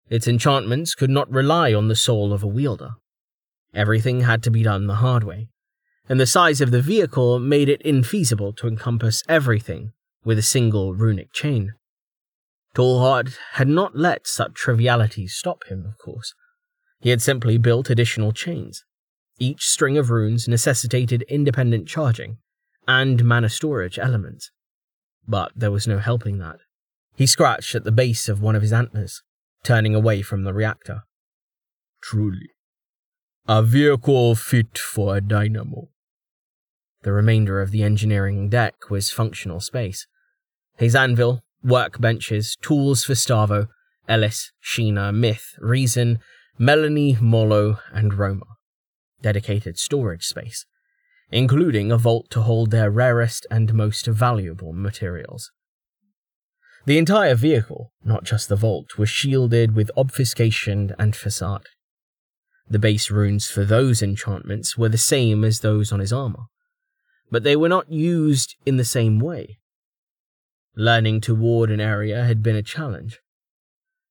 Its 0.08 0.26
enchantments 0.26 0.94
could 0.94 1.10
not 1.10 1.30
rely 1.30 1.74
on 1.74 1.88
the 1.88 1.94
soul 1.94 2.32
of 2.32 2.42
a 2.42 2.48
wielder. 2.48 2.92
Everything 3.74 4.22
had 4.22 4.42
to 4.44 4.50
be 4.50 4.62
done 4.62 4.86
the 4.86 4.96
hard 4.96 5.22
way, 5.22 5.48
and 6.08 6.18
the 6.18 6.26
size 6.26 6.62
of 6.62 6.70
the 6.70 6.80
vehicle 6.80 7.38
made 7.38 7.68
it 7.68 7.82
infeasible 7.84 8.56
to 8.56 8.68
encompass 8.68 9.22
everything 9.28 9.92
with 10.24 10.38
a 10.38 10.42
single 10.42 10.94
runic 10.94 11.32
chain. 11.32 11.74
Tallheart 12.74 13.36
had 13.52 13.68
not 13.68 13.96
let 13.96 14.26
such 14.26 14.54
trivialities 14.54 15.34
stop 15.34 15.64
him, 15.68 15.84
of 15.84 15.98
course. 15.98 16.34
He 17.02 17.10
had 17.10 17.20
simply 17.20 17.58
built 17.58 17.90
additional 17.90 18.30
chains. 18.30 18.84
Each 19.38 19.66
string 19.66 19.98
of 19.98 20.08
runes 20.08 20.46
necessitated 20.46 21.22
independent 21.28 21.88
charging 21.88 22.38
and 22.86 23.24
mana 23.24 23.48
storage 23.48 23.98
elements. 23.98 24.52
But 25.26 25.50
there 25.56 25.72
was 25.72 25.88
no 25.88 25.98
helping 25.98 26.38
that. 26.38 26.58
He 27.16 27.26
scratched 27.26 27.74
at 27.74 27.82
the 27.82 27.90
base 27.90 28.28
of 28.28 28.40
one 28.40 28.54
of 28.54 28.62
his 28.62 28.72
antlers, 28.72 29.22
turning 29.64 29.96
away 29.96 30.22
from 30.22 30.44
the 30.44 30.54
reactor. 30.54 31.02
Truly. 32.00 32.50
A 33.48 33.64
vehicle 33.64 34.36
fit 34.36 34.78
for 34.78 35.16
a 35.16 35.20
dynamo. 35.20 35.88
The 37.02 37.12
remainder 37.12 37.60
of 37.60 37.72
the 37.72 37.82
engineering 37.82 38.48
deck 38.48 38.90
was 38.90 39.10
functional 39.10 39.60
space. 39.60 40.06
His 40.76 40.94
anvil, 40.94 41.42
workbenches, 41.64 42.56
tools 42.60 43.02
for 43.02 43.14
Starvo, 43.14 43.66
Ellis, 44.08 44.52
Sheena, 44.62 45.12
Myth, 45.12 45.56
Reason, 45.58 46.20
Melanie, 46.58 47.16
Molo, 47.20 47.78
and 47.92 48.14
Roma. 48.14 48.46
Dedicated 49.22 49.78
storage 49.78 50.24
space, 50.24 50.66
including 51.30 51.90
a 51.90 51.98
vault 51.98 52.28
to 52.30 52.42
hold 52.42 52.70
their 52.70 52.90
rarest 52.90 53.46
and 53.50 53.72
most 53.72 54.06
valuable 54.06 54.72
materials. 54.72 55.50
The 56.84 56.98
entire 56.98 57.34
vehicle, 57.34 57.92
not 58.04 58.24
just 58.24 58.48
the 58.48 58.56
vault, 58.56 58.98
was 58.98 59.08
shielded 59.08 59.74
with 59.74 59.90
obfuscation 59.96 60.94
and 60.98 61.14
facade. 61.14 61.66
The 62.68 62.78
base 62.78 63.10
runes 63.10 63.48
for 63.48 63.64
those 63.64 64.02
enchantments 64.02 64.76
were 64.76 64.88
the 64.88 64.98
same 64.98 65.44
as 65.44 65.60
those 65.60 65.92
on 65.92 66.00
his 66.00 66.12
armor, 66.12 66.46
but 67.30 67.44
they 67.44 67.56
were 67.56 67.68
not 67.68 67.90
used 67.90 68.56
in 68.66 68.76
the 68.76 68.84
same 68.84 69.20
way. 69.20 69.58
Learning 70.74 71.20
to 71.22 71.34
ward 71.34 71.70
an 71.70 71.80
area 71.80 72.24
had 72.24 72.42
been 72.42 72.56
a 72.56 72.62
challenge. 72.62 73.20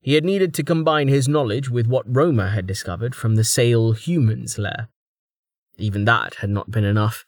He 0.02 0.16
had 0.16 0.26
needed 0.26 0.54
to 0.56 0.64
combine 0.64 1.10
his 1.10 1.28
knowledge 1.28 1.70
with 1.70 1.86
what 1.86 2.06
Roma 2.08 2.50
had 2.50 2.66
discovered 2.66 3.14
from 3.14 3.36
the 3.36 3.44
Sale 3.44 3.92
humans' 3.94 4.58
lair. 4.58 4.90
Even 5.78 6.06
that 6.06 6.36
had 6.36 6.50
not 6.50 6.72
been 6.72 6.84
enough, 6.84 7.24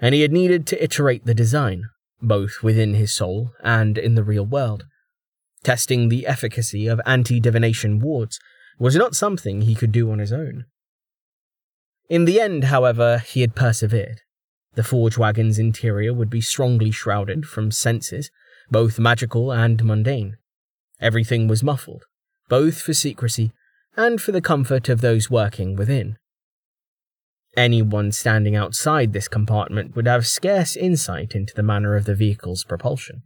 and 0.00 0.14
he 0.14 0.22
had 0.22 0.32
needed 0.32 0.66
to 0.68 0.82
iterate 0.82 1.26
the 1.26 1.34
design, 1.34 1.90
both 2.22 2.62
within 2.62 2.94
his 2.94 3.14
soul 3.14 3.52
and 3.62 3.98
in 3.98 4.14
the 4.14 4.24
real 4.24 4.46
world. 4.46 4.84
Testing 5.62 6.08
the 6.08 6.26
efficacy 6.26 6.86
of 6.86 7.00
anti 7.04 7.40
divination 7.40 8.00
wards 8.00 8.40
was 8.78 8.96
not 8.96 9.14
something 9.14 9.60
he 9.62 9.74
could 9.74 9.92
do 9.92 10.10
on 10.10 10.18
his 10.18 10.32
own. 10.32 10.64
In 12.08 12.24
the 12.24 12.40
end, 12.40 12.64
however, 12.64 13.18
he 13.18 13.42
had 13.42 13.54
persevered. 13.54 14.20
The 14.74 14.82
forge 14.82 15.16
wagon's 15.16 15.58
interior 15.58 16.12
would 16.12 16.30
be 16.30 16.40
strongly 16.40 16.90
shrouded 16.90 17.46
from 17.46 17.70
senses, 17.70 18.30
both 18.70 18.98
magical 18.98 19.52
and 19.52 19.84
mundane. 19.84 20.36
Everything 21.00 21.48
was 21.48 21.62
muffled, 21.62 22.04
both 22.48 22.80
for 22.80 22.94
secrecy 22.94 23.52
and 23.96 24.20
for 24.20 24.32
the 24.32 24.40
comfort 24.40 24.88
of 24.88 25.00
those 25.00 25.30
working 25.30 25.76
within. 25.76 26.16
Anyone 27.56 28.10
standing 28.10 28.56
outside 28.56 29.12
this 29.12 29.28
compartment 29.28 29.94
would 29.94 30.06
have 30.06 30.26
scarce 30.26 30.76
insight 30.76 31.34
into 31.34 31.54
the 31.54 31.62
manner 31.62 31.94
of 31.94 32.04
the 32.04 32.14
vehicle's 32.14 32.64
propulsion. 32.64 33.22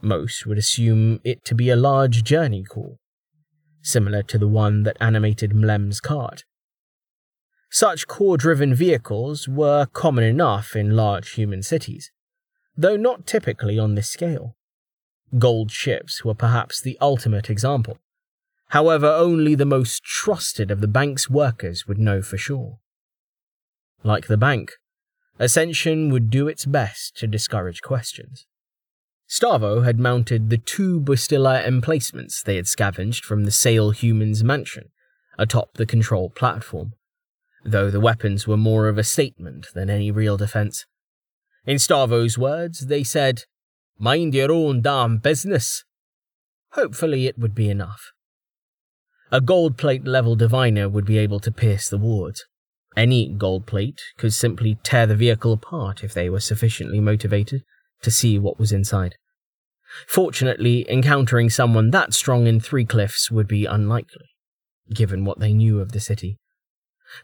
Most 0.00 0.46
would 0.46 0.58
assume 0.58 1.20
it 1.24 1.44
to 1.46 1.54
be 1.54 1.68
a 1.68 1.76
large 1.76 2.22
journey 2.22 2.62
call, 2.62 2.98
similar 3.82 4.22
to 4.22 4.38
the 4.38 4.46
one 4.46 4.84
that 4.84 4.96
animated 5.00 5.52
Mlem's 5.52 6.00
cart. 6.00 6.44
Such 7.70 8.06
core 8.06 8.36
driven 8.36 8.72
vehicles 8.72 9.48
were 9.48 9.86
common 9.86 10.22
enough 10.22 10.76
in 10.76 10.94
large 10.94 11.32
human 11.32 11.62
cities, 11.62 12.12
though 12.76 12.96
not 12.96 13.26
typically 13.26 13.80
on 13.80 13.96
this 13.96 14.08
scale. 14.08 14.56
Gold 15.38 15.72
ships 15.72 16.24
were 16.24 16.34
perhaps 16.34 16.80
the 16.80 16.96
ultimate 17.00 17.50
example. 17.50 17.98
However, 18.74 19.06
only 19.06 19.54
the 19.54 19.64
most 19.64 20.02
trusted 20.02 20.72
of 20.72 20.80
the 20.80 20.88
bank's 20.88 21.30
workers 21.30 21.86
would 21.86 21.96
know 21.96 22.20
for 22.22 22.36
sure. 22.36 22.80
Like 24.02 24.26
the 24.26 24.36
bank, 24.36 24.72
Ascension 25.38 26.10
would 26.10 26.28
do 26.28 26.48
its 26.48 26.64
best 26.64 27.16
to 27.18 27.28
discourage 27.28 27.82
questions. 27.82 28.46
Starvo 29.30 29.84
had 29.84 30.00
mounted 30.00 30.50
the 30.50 30.58
two 30.58 31.00
Bustilla 31.00 31.64
emplacements 31.64 32.42
they 32.42 32.56
had 32.56 32.66
scavenged 32.66 33.24
from 33.24 33.44
the 33.44 33.52
Sale 33.52 33.92
Human's 33.92 34.42
mansion 34.42 34.90
atop 35.38 35.74
the 35.74 35.86
control 35.86 36.28
platform, 36.28 36.94
though 37.64 37.92
the 37.92 38.00
weapons 38.00 38.48
were 38.48 38.56
more 38.56 38.88
of 38.88 38.98
a 38.98 39.04
statement 39.04 39.68
than 39.74 39.88
any 39.88 40.10
real 40.10 40.36
defense. 40.36 40.84
In 41.64 41.76
Starvo's 41.76 42.36
words, 42.36 42.88
they 42.88 43.04
said, 43.04 43.44
Mind 44.00 44.34
your 44.34 44.50
own 44.50 44.82
damn 44.82 45.18
business. 45.18 45.84
Hopefully, 46.72 47.28
it 47.28 47.38
would 47.38 47.54
be 47.54 47.70
enough. 47.70 48.13
A 49.34 49.40
gold 49.40 49.76
plate 49.76 50.06
level 50.06 50.36
diviner 50.36 50.88
would 50.88 51.04
be 51.04 51.18
able 51.18 51.40
to 51.40 51.50
pierce 51.50 51.88
the 51.88 51.98
wards. 51.98 52.44
Any 52.96 53.28
gold 53.28 53.66
plate 53.66 54.00
could 54.16 54.32
simply 54.32 54.78
tear 54.84 55.08
the 55.08 55.16
vehicle 55.16 55.52
apart 55.52 56.04
if 56.04 56.14
they 56.14 56.30
were 56.30 56.38
sufficiently 56.38 57.00
motivated 57.00 57.64
to 58.02 58.12
see 58.12 58.38
what 58.38 58.60
was 58.60 58.70
inside. 58.70 59.16
Fortunately, 60.06 60.88
encountering 60.88 61.50
someone 61.50 61.90
that 61.90 62.14
strong 62.14 62.46
in 62.46 62.60
Three 62.60 62.84
Cliffs 62.84 63.28
would 63.28 63.48
be 63.48 63.66
unlikely, 63.66 64.28
given 64.94 65.24
what 65.24 65.40
they 65.40 65.52
knew 65.52 65.80
of 65.80 65.90
the 65.90 65.98
city. 65.98 66.38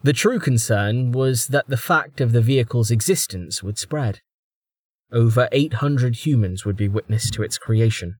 The 0.02 0.12
true 0.12 0.40
concern 0.40 1.12
was 1.12 1.46
that 1.46 1.68
the 1.68 1.76
fact 1.76 2.20
of 2.20 2.32
the 2.32 2.42
vehicle's 2.42 2.90
existence 2.90 3.62
would 3.62 3.78
spread. 3.78 4.18
Over 5.12 5.48
800 5.52 6.26
humans 6.26 6.64
would 6.64 6.76
be 6.76 6.88
witness 6.88 7.30
to 7.30 7.44
its 7.44 7.56
creation. 7.56 8.16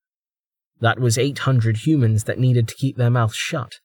That 0.80 0.98
was 0.98 1.18
800 1.18 1.86
humans 1.86 2.24
that 2.24 2.38
needed 2.38 2.68
to 2.68 2.74
keep 2.74 2.96
their 2.96 3.10
mouths 3.10 3.36
shut. 3.36 3.80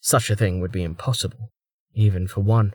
Such 0.00 0.30
a 0.30 0.36
thing 0.36 0.60
would 0.60 0.72
be 0.72 0.82
impossible 0.82 1.50
even 1.94 2.26
for 2.26 2.40
one. 2.40 2.74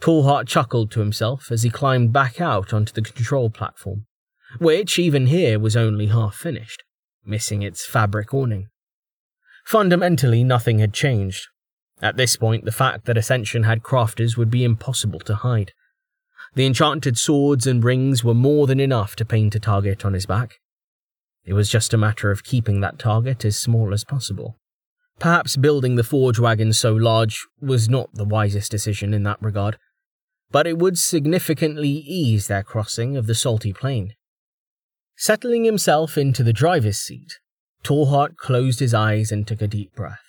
Tallheart 0.00 0.46
chuckled 0.46 0.90
to 0.92 1.00
himself 1.00 1.50
as 1.50 1.62
he 1.62 1.70
climbed 1.70 2.12
back 2.12 2.40
out 2.40 2.72
onto 2.72 2.92
the 2.92 3.02
control 3.02 3.50
platform, 3.50 4.06
which 4.58 4.98
even 4.98 5.28
here 5.28 5.58
was 5.58 5.76
only 5.76 6.06
half 6.06 6.34
finished, 6.34 6.82
missing 7.24 7.62
its 7.62 7.86
fabric 7.86 8.32
awning. 8.34 8.68
Fundamentally, 9.64 10.44
nothing 10.44 10.78
had 10.78 10.92
changed. 10.92 11.48
At 12.02 12.16
this 12.16 12.36
point, 12.36 12.64
the 12.64 12.72
fact 12.72 13.06
that 13.06 13.16
Ascension 13.16 13.62
had 13.62 13.82
crafters 13.82 14.36
would 14.36 14.50
be 14.50 14.64
impossible 14.64 15.20
to 15.20 15.36
hide. 15.36 15.72
The 16.54 16.66
enchanted 16.66 17.16
swords 17.16 17.66
and 17.66 17.82
rings 17.82 18.22
were 18.22 18.34
more 18.34 18.66
than 18.66 18.78
enough 18.78 19.16
to 19.16 19.24
paint 19.24 19.54
a 19.54 19.60
target 19.60 20.04
on 20.04 20.12
his 20.12 20.26
back. 20.26 20.56
It 21.44 21.52
was 21.52 21.68
just 21.68 21.92
a 21.92 21.98
matter 21.98 22.30
of 22.30 22.44
keeping 22.44 22.80
that 22.80 22.98
target 22.98 23.44
as 23.44 23.56
small 23.56 23.92
as 23.92 24.04
possible. 24.04 24.58
Perhaps 25.18 25.56
building 25.56 25.96
the 25.96 26.02
forge 26.02 26.38
wagon 26.38 26.72
so 26.72 26.92
large 26.94 27.46
was 27.60 27.88
not 27.88 28.10
the 28.14 28.24
wisest 28.24 28.70
decision 28.70 29.14
in 29.14 29.22
that 29.24 29.40
regard, 29.40 29.78
but 30.50 30.66
it 30.66 30.78
would 30.78 30.98
significantly 30.98 31.88
ease 31.88 32.46
their 32.46 32.62
crossing 32.62 33.16
of 33.16 33.26
the 33.26 33.34
salty 33.34 33.72
plain. 33.72 34.14
Settling 35.16 35.64
himself 35.64 36.18
into 36.18 36.42
the 36.42 36.52
driver's 36.52 36.98
seat, 36.98 37.38
Tallheart 37.84 38.36
closed 38.36 38.80
his 38.80 38.94
eyes 38.94 39.30
and 39.30 39.46
took 39.46 39.62
a 39.62 39.68
deep 39.68 39.94
breath. 39.94 40.22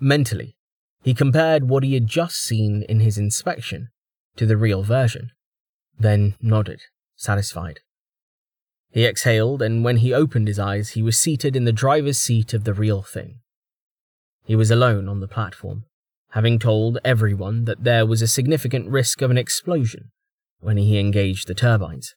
Mentally, 0.00 0.56
he 1.02 1.14
compared 1.14 1.68
what 1.68 1.84
he 1.84 1.94
had 1.94 2.06
just 2.06 2.36
seen 2.36 2.82
in 2.88 3.00
his 3.00 3.16
inspection 3.16 3.88
to 4.36 4.44
the 4.44 4.56
real 4.56 4.82
version, 4.82 5.30
then 5.98 6.34
nodded, 6.40 6.82
satisfied. 7.16 7.80
He 8.90 9.04
exhaled, 9.04 9.62
and 9.62 9.84
when 9.84 9.98
he 9.98 10.14
opened 10.14 10.48
his 10.48 10.58
eyes, 10.58 10.90
he 10.90 11.02
was 11.02 11.18
seated 11.18 11.54
in 11.54 11.64
the 11.64 11.72
driver's 11.72 12.18
seat 12.18 12.54
of 12.54 12.64
the 12.64 12.74
real 12.74 13.02
thing. 13.02 13.40
He 14.44 14.56
was 14.56 14.70
alone 14.70 15.08
on 15.08 15.20
the 15.20 15.28
platform, 15.28 15.84
having 16.30 16.58
told 16.58 16.98
everyone 17.04 17.64
that 17.66 17.84
there 17.84 18.06
was 18.06 18.22
a 18.22 18.26
significant 18.26 18.88
risk 18.88 19.20
of 19.20 19.30
an 19.30 19.38
explosion 19.38 20.10
when 20.60 20.78
he 20.78 20.98
engaged 20.98 21.48
the 21.48 21.54
turbines. 21.54 22.14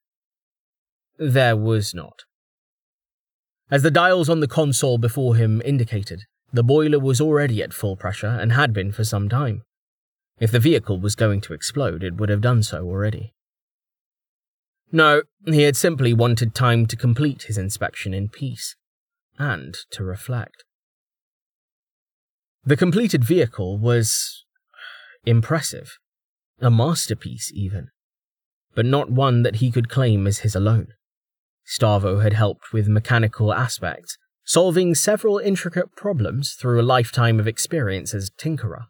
There 1.17 1.57
was 1.57 1.93
not. 1.93 2.23
As 3.69 3.83
the 3.83 3.91
dials 3.91 4.29
on 4.29 4.39
the 4.39 4.47
console 4.47 4.97
before 4.97 5.35
him 5.35 5.61
indicated, 5.63 6.23
the 6.53 6.63
boiler 6.63 6.99
was 6.99 7.21
already 7.21 7.61
at 7.61 7.73
full 7.73 7.95
pressure 7.95 8.27
and 8.27 8.51
had 8.51 8.73
been 8.73 8.91
for 8.91 9.03
some 9.03 9.29
time. 9.29 9.63
If 10.39 10.51
the 10.51 10.59
vehicle 10.59 10.99
was 10.99 11.15
going 11.15 11.41
to 11.41 11.53
explode, 11.53 12.03
it 12.03 12.15
would 12.15 12.29
have 12.29 12.41
done 12.41 12.63
so 12.63 12.85
already. 12.85 13.33
No, 14.91 15.23
he 15.45 15.63
had 15.63 15.77
simply 15.77 16.13
wanted 16.13 16.53
time 16.53 16.85
to 16.87 16.95
complete 16.95 17.43
his 17.43 17.57
inspection 17.57 18.13
in 18.13 18.29
peace, 18.29 18.75
and 19.39 19.75
to 19.91 20.03
reflect. 20.03 20.63
The 22.63 22.77
completed 22.77 23.23
vehicle 23.23 23.77
was 23.79 24.45
impressive, 25.25 25.97
a 26.59 26.69
masterpiece 26.69 27.51
even, 27.53 27.89
but 28.75 28.85
not 28.85 29.09
one 29.09 29.43
that 29.43 29.57
he 29.57 29.71
could 29.71 29.89
claim 29.89 30.27
as 30.27 30.39
his 30.39 30.55
alone. 30.55 30.89
Starvo 31.65 32.21
had 32.21 32.33
helped 32.33 32.73
with 32.73 32.87
mechanical 32.87 33.53
aspects, 33.53 34.17
solving 34.43 34.93
several 34.93 35.37
intricate 35.37 35.95
problems 35.95 36.53
through 36.53 36.81
a 36.81 36.83
lifetime 36.83 37.39
of 37.39 37.47
experience 37.47 38.13
as 38.13 38.29
tinkerer. 38.31 38.87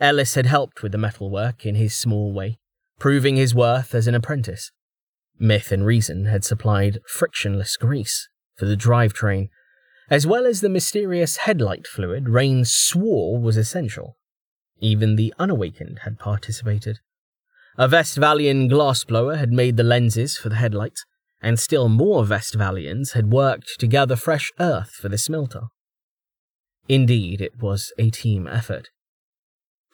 Ellis 0.00 0.34
had 0.34 0.46
helped 0.46 0.82
with 0.82 0.92
the 0.92 0.98
metalwork 0.98 1.64
in 1.64 1.76
his 1.76 1.94
small 1.94 2.32
way, 2.32 2.58
proving 2.98 3.36
his 3.36 3.54
worth 3.54 3.94
as 3.94 4.08
an 4.08 4.14
apprentice. 4.14 4.72
Myth 5.38 5.72
and 5.72 5.84
Reason 5.84 6.26
had 6.26 6.44
supplied 6.44 7.00
frictionless 7.06 7.76
grease 7.76 8.28
for 8.56 8.66
the 8.66 8.76
drivetrain, 8.76 9.48
as 10.10 10.26
well 10.26 10.46
as 10.46 10.60
the 10.60 10.68
mysterious 10.68 11.38
headlight 11.38 11.86
fluid 11.86 12.28
Rain 12.28 12.64
swore 12.64 13.40
was 13.40 13.56
essential. 13.56 14.16
Even 14.80 15.16
the 15.16 15.34
unawakened 15.38 16.00
had 16.04 16.18
participated. 16.18 16.98
A 17.76 17.88
Vestvalian 17.88 18.70
glassblower 18.70 19.36
had 19.36 19.52
made 19.52 19.76
the 19.76 19.82
lenses 19.82 20.36
for 20.36 20.48
the 20.48 20.56
headlights, 20.56 21.04
and 21.40 21.58
still 21.58 21.88
more 21.88 22.24
Vestvalians 22.24 23.12
had 23.12 23.32
worked 23.32 23.78
to 23.80 23.86
gather 23.86 24.16
fresh 24.16 24.50
earth 24.60 24.90
for 24.90 25.08
the 25.08 25.18
smelter. 25.18 25.62
Indeed, 26.88 27.40
it 27.40 27.60
was 27.60 27.92
a 27.98 28.10
team 28.10 28.46
effort. 28.46 28.90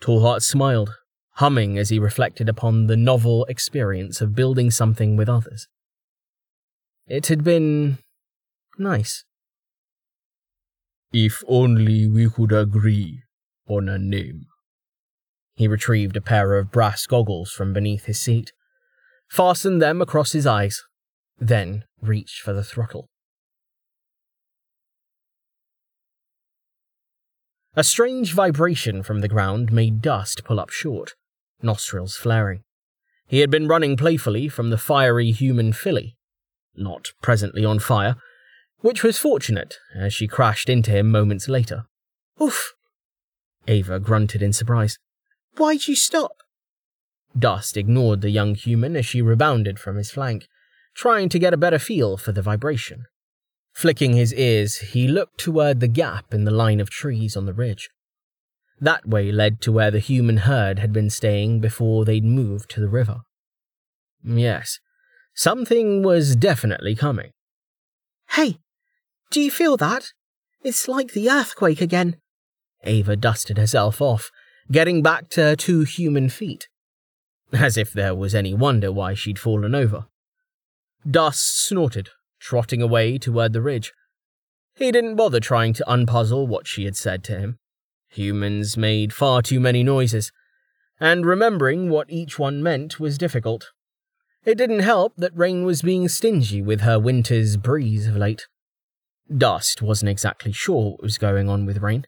Tallheart 0.00 0.42
smiled, 0.42 0.96
humming 1.40 1.79
as 1.79 1.88
he 1.88 1.98
reflected 1.98 2.50
upon 2.50 2.87
the 2.87 2.98
novel 2.98 3.46
experience 3.46 4.20
of 4.20 4.35
building 4.35 4.70
something 4.70 5.16
with 5.16 5.26
others. 5.26 5.68
It 7.07 7.29
had 7.29 7.42
been 7.42 7.96
nice. 8.79 9.24
If 11.14 11.42
only 11.48 12.07
we 12.07 12.29
could 12.29 12.53
agree 12.53 13.22
on 13.66 13.88
a 13.88 13.98
name. 13.98 14.48
He 15.55 15.66
retrieved 15.66 16.14
a 16.14 16.20
pair 16.20 16.59
of 16.59 16.70
brass 16.70 17.07
goggles 17.07 17.50
from 17.50 17.72
beneath 17.72 18.05
his 18.05 18.20
seat, 18.20 18.53
fastened 19.31 19.81
them 19.81 20.03
across 20.03 20.33
his 20.33 20.46
eyes, 20.46 20.83
then 21.38 21.85
reached 22.03 22.42
for 22.42 22.53
the 22.53 22.62
throttle. 22.62 23.09
A 27.74 27.83
strange 27.83 28.35
vibration 28.35 29.03
from 29.03 29.20
the 29.20 29.29
ground 29.29 29.72
made 29.72 30.03
Dust 30.03 30.44
pull 30.44 30.61
up 30.61 30.68
short, 30.68 31.14
nostrils 31.62 32.16
flaring. 32.16 32.62
He 33.27 33.40
had 33.40 33.51
been 33.51 33.68
running 33.68 33.96
playfully 33.96 34.49
from 34.49 34.70
the 34.70 34.79
fiery 34.79 35.31
human 35.31 35.73
filly, 35.73 36.16
not 36.75 37.12
presently 37.23 37.64
on 37.64 37.79
fire, 37.79 38.16
which 38.81 39.03
was 39.03 39.18
fortunate 39.18 39.79
as 39.94 40.12
she 40.12 40.27
crashed 40.27 40.68
into 40.68 40.90
him 40.90 41.11
moments 41.11 41.49
later. 41.49 41.85
Oof! 42.40 42.73
Ava 43.68 44.01
grunted 44.01 44.42
in 44.42 44.53
surprise. 44.53 44.99
Why'd 45.57 45.87
you 45.87 45.94
stop? 45.94 46.38
Dust 47.38 47.77
ignored 47.77 48.20
the 48.20 48.31
young 48.31 48.55
human 48.55 48.96
as 48.96 49.07
she 49.07 49.23
rebounded 49.23 49.79
from 49.79 49.96
his 49.96 50.11
flank, 50.11 50.49
trying 50.94 51.29
to 51.29 51.38
get 51.38 51.55
a 51.55 51.59
better 51.59 51.79
feel 51.79 52.16
for 52.16 52.33
the 52.33 52.42
vibration. 52.42 53.05
Flicking 53.73 54.14
his 54.14 54.35
ears, 54.35 54.79
he 54.79 55.07
looked 55.07 55.38
toward 55.38 55.81
the 55.81 55.88
gap 55.88 56.35
in 56.35 56.44
the 56.44 56.51
line 56.51 56.81
of 56.81 56.90
trees 56.90 57.37
on 57.37 57.46
the 57.46 57.55
ridge. 57.55 57.90
That 58.80 59.06
way 59.06 59.30
led 59.30 59.60
to 59.62 59.72
where 59.72 59.90
the 59.90 59.98
human 59.98 60.38
herd 60.38 60.78
had 60.78 60.92
been 60.92 61.10
staying 61.10 61.60
before 61.60 62.04
they'd 62.04 62.24
moved 62.24 62.70
to 62.70 62.80
the 62.80 62.88
river. 62.88 63.20
Yes, 64.24 64.80
something 65.34 66.02
was 66.02 66.34
definitely 66.34 66.94
coming. 66.94 67.32
Hey, 68.30 68.56
do 69.30 69.40
you 69.40 69.50
feel 69.50 69.76
that? 69.76 70.12
It's 70.62 70.88
like 70.88 71.12
the 71.12 71.30
earthquake 71.30 71.80
again. 71.80 72.16
Ava 72.84 73.16
dusted 73.16 73.58
herself 73.58 74.00
off, 74.00 74.30
getting 74.72 75.02
back 75.02 75.28
to 75.30 75.42
her 75.42 75.56
two 75.56 75.82
human 75.82 76.28
feet. 76.28 76.68
As 77.52 77.76
if 77.76 77.92
there 77.92 78.14
was 78.14 78.34
any 78.34 78.54
wonder 78.54 78.90
why 78.92 79.14
she'd 79.14 79.38
fallen 79.38 79.74
over. 79.74 80.06
Dust 81.08 81.66
snorted, 81.66 82.10
trotting 82.38 82.80
away 82.80 83.18
toward 83.18 83.52
the 83.52 83.62
ridge. 83.62 83.92
He 84.76 84.92
didn't 84.92 85.16
bother 85.16 85.40
trying 85.40 85.72
to 85.74 85.84
unpuzzle 85.86 86.46
what 86.46 86.66
she 86.66 86.84
had 86.84 86.96
said 86.96 87.24
to 87.24 87.38
him. 87.38 87.58
Humans 88.11 88.77
made 88.77 89.12
far 89.12 89.40
too 89.40 89.61
many 89.61 89.83
noises, 89.83 90.33
and 90.99 91.25
remembering 91.25 91.88
what 91.88 92.11
each 92.11 92.38
one 92.38 92.62
meant 92.62 92.99
was 92.99 93.16
difficult. 93.16 93.70
It 94.44 94.59
didn't 94.59 94.81
help 94.81 95.14
that 95.16 95.37
Rain 95.37 95.64
was 95.64 95.83
being 95.83 96.09
stingy 96.09 96.61
with 96.61 96.81
her 96.81 96.99
winter's 96.99 97.57
breeze 97.57 98.07
of 98.07 98.16
late. 98.16 98.49
Dust 99.35 99.81
wasn't 99.81 100.09
exactly 100.09 100.51
sure 100.51 100.92
what 100.92 101.03
was 101.03 101.18
going 101.18 101.49
on 101.49 101.66
with 101.66 101.79
Rain. 101.79 102.05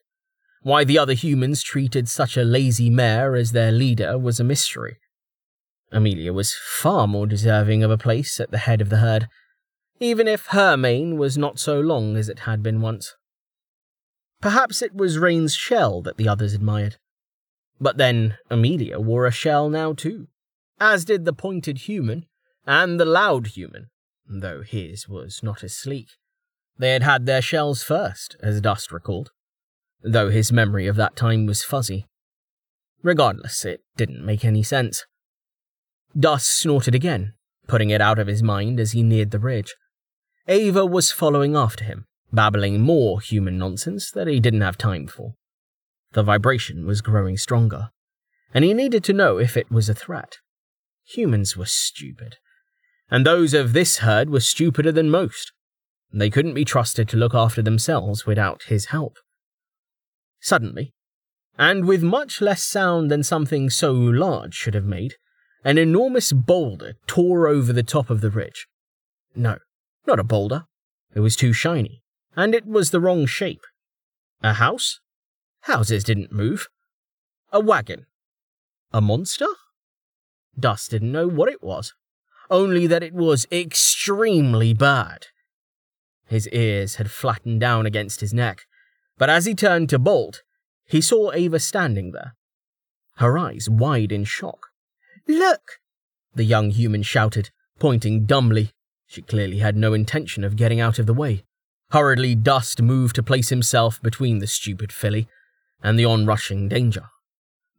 Why 0.62 0.84
the 0.84 0.98
other 0.98 1.12
humans 1.12 1.62
treated 1.62 2.08
such 2.08 2.36
a 2.36 2.44
lazy 2.44 2.90
mare 2.90 3.36
as 3.36 3.52
their 3.52 3.70
leader 3.70 4.18
was 4.18 4.40
a 4.40 4.44
mystery. 4.44 4.98
Amelia 5.92 6.32
was 6.32 6.54
far 6.54 7.06
more 7.06 7.26
deserving 7.26 7.84
of 7.84 7.90
a 7.90 7.98
place 7.98 8.40
at 8.40 8.50
the 8.50 8.58
head 8.58 8.80
of 8.80 8.88
the 8.88 8.98
herd, 8.98 9.28
even 10.00 10.26
if 10.26 10.46
her 10.46 10.76
mane 10.76 11.16
was 11.16 11.38
not 11.38 11.58
so 11.58 11.78
long 11.78 12.16
as 12.16 12.28
it 12.28 12.40
had 12.40 12.62
been 12.62 12.80
once. 12.80 13.14
Perhaps 14.42 14.82
it 14.82 14.92
was 14.92 15.18
Rain's 15.18 15.54
shell 15.54 16.02
that 16.02 16.16
the 16.16 16.28
others 16.28 16.52
admired. 16.52 16.96
But 17.80 17.96
then 17.96 18.36
Amelia 18.50 18.98
wore 18.98 19.24
a 19.24 19.30
shell 19.30 19.70
now 19.70 19.92
too, 19.92 20.26
as 20.80 21.04
did 21.04 21.24
the 21.24 21.32
pointed 21.32 21.78
human 21.78 22.26
and 22.66 22.98
the 22.98 23.04
loud 23.04 23.46
human, 23.48 23.90
though 24.28 24.62
his 24.62 25.08
was 25.08 25.42
not 25.42 25.62
as 25.62 25.76
sleek. 25.76 26.08
They 26.76 26.92
had 26.92 27.04
had 27.04 27.24
their 27.26 27.40
shells 27.42 27.84
first, 27.84 28.36
as 28.42 28.60
Dust 28.60 28.90
recalled, 28.90 29.30
though 30.02 30.30
his 30.30 30.52
memory 30.52 30.88
of 30.88 30.96
that 30.96 31.14
time 31.14 31.46
was 31.46 31.62
fuzzy. 31.62 32.06
Regardless, 33.02 33.64
it 33.64 33.82
didn't 33.96 34.24
make 34.24 34.44
any 34.44 34.64
sense. 34.64 35.06
Dust 36.18 36.48
snorted 36.50 36.94
again, 36.94 37.34
putting 37.68 37.90
it 37.90 38.00
out 38.00 38.18
of 38.18 38.26
his 38.26 38.42
mind 38.42 38.80
as 38.80 38.92
he 38.92 39.04
neared 39.04 39.30
the 39.30 39.38
ridge. 39.38 39.76
Ava 40.48 40.84
was 40.84 41.12
following 41.12 41.56
after 41.56 41.84
him, 41.84 42.06
babbling 42.32 42.80
more 42.80 43.20
human 43.20 43.58
nonsense 43.58 44.10
that 44.10 44.26
he 44.26 44.40
didn't 44.40 44.62
have 44.62 44.78
time 44.78 45.06
for. 45.06 45.34
The 46.12 46.22
vibration 46.22 46.86
was 46.86 47.00
growing 47.00 47.36
stronger, 47.36 47.90
and 48.54 48.64
he 48.64 48.74
needed 48.74 49.04
to 49.04 49.12
know 49.12 49.38
if 49.38 49.56
it 49.56 49.70
was 49.70 49.88
a 49.88 49.94
threat. 49.94 50.38
Humans 51.04 51.56
were 51.56 51.66
stupid, 51.66 52.36
and 53.10 53.26
those 53.26 53.54
of 53.54 53.72
this 53.72 53.98
herd 53.98 54.30
were 54.30 54.40
stupider 54.40 54.92
than 54.92 55.10
most. 55.10 55.52
They 56.12 56.30
couldn't 56.30 56.54
be 56.54 56.64
trusted 56.64 57.08
to 57.08 57.16
look 57.16 57.34
after 57.34 57.62
themselves 57.62 58.26
without 58.26 58.64
his 58.64 58.86
help. 58.86 59.16
Suddenly, 60.40 60.92
and 61.58 61.86
with 61.86 62.02
much 62.02 62.40
less 62.40 62.62
sound 62.62 63.10
than 63.10 63.22
something 63.22 63.70
so 63.70 63.92
large 63.92 64.54
should 64.54 64.74
have 64.74 64.84
made, 64.84 65.14
an 65.64 65.78
enormous 65.78 66.32
boulder 66.32 66.94
tore 67.06 67.46
over 67.46 67.72
the 67.72 67.82
top 67.82 68.10
of 68.10 68.20
the 68.20 68.30
ridge. 68.30 68.66
No, 69.34 69.58
not 70.06 70.18
a 70.18 70.24
boulder. 70.24 70.64
It 71.14 71.20
was 71.20 71.36
too 71.36 71.52
shiny, 71.52 72.02
and 72.36 72.54
it 72.54 72.66
was 72.66 72.90
the 72.90 73.00
wrong 73.00 73.26
shape. 73.26 73.62
A 74.42 74.54
house? 74.54 75.00
Houses 75.62 76.04
didn't 76.04 76.32
move. 76.32 76.68
A 77.52 77.60
wagon? 77.60 78.06
A 78.92 79.00
monster? 79.00 79.46
Dust 80.58 80.90
didn't 80.90 81.12
know 81.12 81.28
what 81.28 81.48
it 81.48 81.62
was, 81.62 81.94
only 82.50 82.86
that 82.86 83.02
it 83.02 83.14
was 83.14 83.46
extremely 83.50 84.74
bad. 84.74 85.28
His 86.26 86.48
ears 86.48 86.96
had 86.96 87.10
flattened 87.10 87.60
down 87.60 87.86
against 87.86 88.20
his 88.20 88.34
neck, 88.34 88.66
but 89.18 89.30
as 89.30 89.46
he 89.46 89.54
turned 89.54 89.88
to 89.90 89.98
bolt, 89.98 90.42
he 90.86 91.00
saw 91.00 91.32
Ava 91.32 91.58
standing 91.58 92.12
there, 92.12 92.34
her 93.16 93.38
eyes 93.38 93.68
wide 93.70 94.12
in 94.12 94.24
shock. 94.24 94.68
Look! 95.28 95.80
The 96.34 96.44
young 96.44 96.70
human 96.70 97.02
shouted, 97.02 97.50
pointing 97.78 98.24
dumbly. 98.24 98.72
She 99.06 99.22
clearly 99.22 99.58
had 99.58 99.76
no 99.76 99.92
intention 99.92 100.42
of 100.42 100.56
getting 100.56 100.80
out 100.80 100.98
of 100.98 101.06
the 101.06 101.14
way. 101.14 101.44
Hurriedly, 101.92 102.34
Dust 102.36 102.80
moved 102.80 103.16
to 103.16 103.22
place 103.22 103.50
himself 103.50 104.00
between 104.00 104.38
the 104.38 104.46
stupid 104.46 104.92
filly 104.92 105.28
and 105.82 105.98
the 105.98 106.06
onrushing 106.06 106.66
danger. 106.66 107.10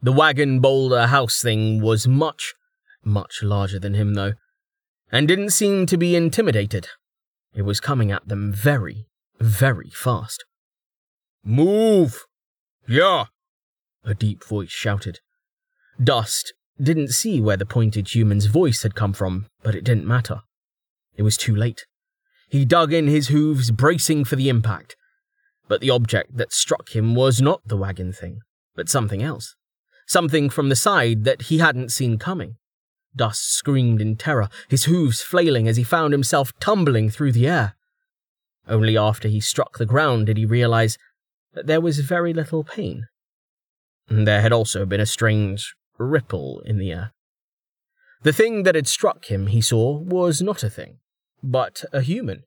The 0.04 0.12
wagon 0.12 0.60
boulder 0.60 1.08
house 1.08 1.42
thing 1.42 1.82
was 1.82 2.08
much, 2.08 2.54
much 3.04 3.42
larger 3.42 3.80
than 3.80 3.96
him, 3.96 4.14
though, 4.14 4.34
and 5.12 5.28
didn't 5.28 5.50
seem 5.50 5.88
to 5.88 5.98
be 5.98 6.16
intimidated. 6.16 6.90
It 7.56 7.64
was 7.64 7.80
coming 7.80 8.12
at 8.12 8.28
them 8.28 8.54
very, 8.54 9.08
very 9.40 9.90
fast. 9.90 10.46
Move! 11.44 12.26
Yeah! 12.88 13.26
A 14.04 14.14
deep 14.14 14.44
voice 14.44 14.70
shouted. 14.70 15.22
Dust 16.02 16.54
didn't 16.80 17.10
see 17.10 17.42
where 17.42 17.58
the 17.58 17.66
pointed 17.66 18.14
human's 18.14 18.46
voice 18.46 18.84
had 18.84 18.94
come 18.94 19.14
from, 19.14 19.48
but 19.64 19.74
it 19.74 19.84
didn't 19.84 20.06
matter. 20.06 20.42
It 21.16 21.24
was 21.24 21.36
too 21.36 21.56
late. 21.56 21.86
He 22.54 22.66
dug 22.66 22.94
in 22.94 23.08
his 23.08 23.30
hooves, 23.30 23.72
bracing 23.72 24.26
for 24.26 24.36
the 24.36 24.48
impact. 24.48 24.96
But 25.68 25.82
the 25.82 25.90
object 25.90 26.38
that 26.38 26.54
struck 26.54 26.96
him 26.96 27.16
was 27.16 27.42
not 27.42 27.68
the 27.68 27.76
wagon 27.76 28.14
thing, 28.14 28.42
but 28.76 28.88
something 28.88 29.24
else. 29.24 29.56
Something 30.06 30.52
from 30.52 30.70
the 30.70 30.76
side 30.76 31.24
that 31.24 31.44
he 31.50 31.58
hadn't 31.58 31.92
seen 31.92 32.20
coming. 32.20 32.58
Dust 33.16 33.52
screamed 33.52 34.02
in 34.02 34.18
terror, 34.18 34.50
his 34.70 34.84
hooves 34.84 35.20
flailing 35.20 35.68
as 35.68 35.78
he 35.78 35.84
found 35.84 36.14
himself 36.14 36.54
tumbling 36.60 37.10
through 37.10 37.32
the 37.32 37.48
air. 37.48 37.74
Only 38.68 38.96
after 38.96 39.28
he 39.28 39.40
struck 39.40 39.80
the 39.80 39.88
ground 39.88 40.28
did 40.28 40.38
he 40.38 40.46
realize 40.46 41.00
that 41.56 41.66
there 41.66 41.82
was 41.82 42.02
very 42.02 42.36
little 42.36 42.64
pain. 42.64 43.08
There 44.10 44.44
had 44.44 44.54
also 44.54 44.86
been 44.86 45.02
a 45.02 45.08
strange 45.08 45.74
ripple 45.98 46.62
in 46.68 46.78
the 46.78 46.92
air. 46.92 47.14
The 48.22 48.32
thing 48.32 48.62
that 48.62 48.76
had 48.76 48.88
struck 48.88 49.32
him, 49.32 49.48
he 49.48 49.60
saw, 49.60 49.98
was 49.98 50.40
not 50.40 50.62
a 50.62 50.70
thing 50.70 51.00
but 51.44 51.84
a 51.92 52.02
human. 52.02 52.44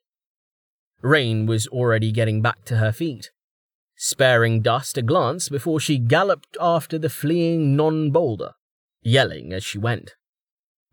Rain 1.02 1.46
was 1.46 1.66
already 1.68 2.10
getting 2.10 2.40
back 2.40 2.64
to 2.64 2.78
her 2.78 2.90
feet, 2.90 3.30
sparing 3.94 4.62
Dust 4.62 4.96
a 4.96 5.02
glance 5.02 5.48
before 5.48 5.78
she 5.78 5.98
galloped 5.98 6.56
after 6.60 6.98
the 6.98 7.10
fleeing 7.10 7.76
non 7.76 8.10
boulder, 8.10 8.52
yelling 9.02 9.52
as 9.52 9.62
she 9.62 9.78
went. 9.78 10.14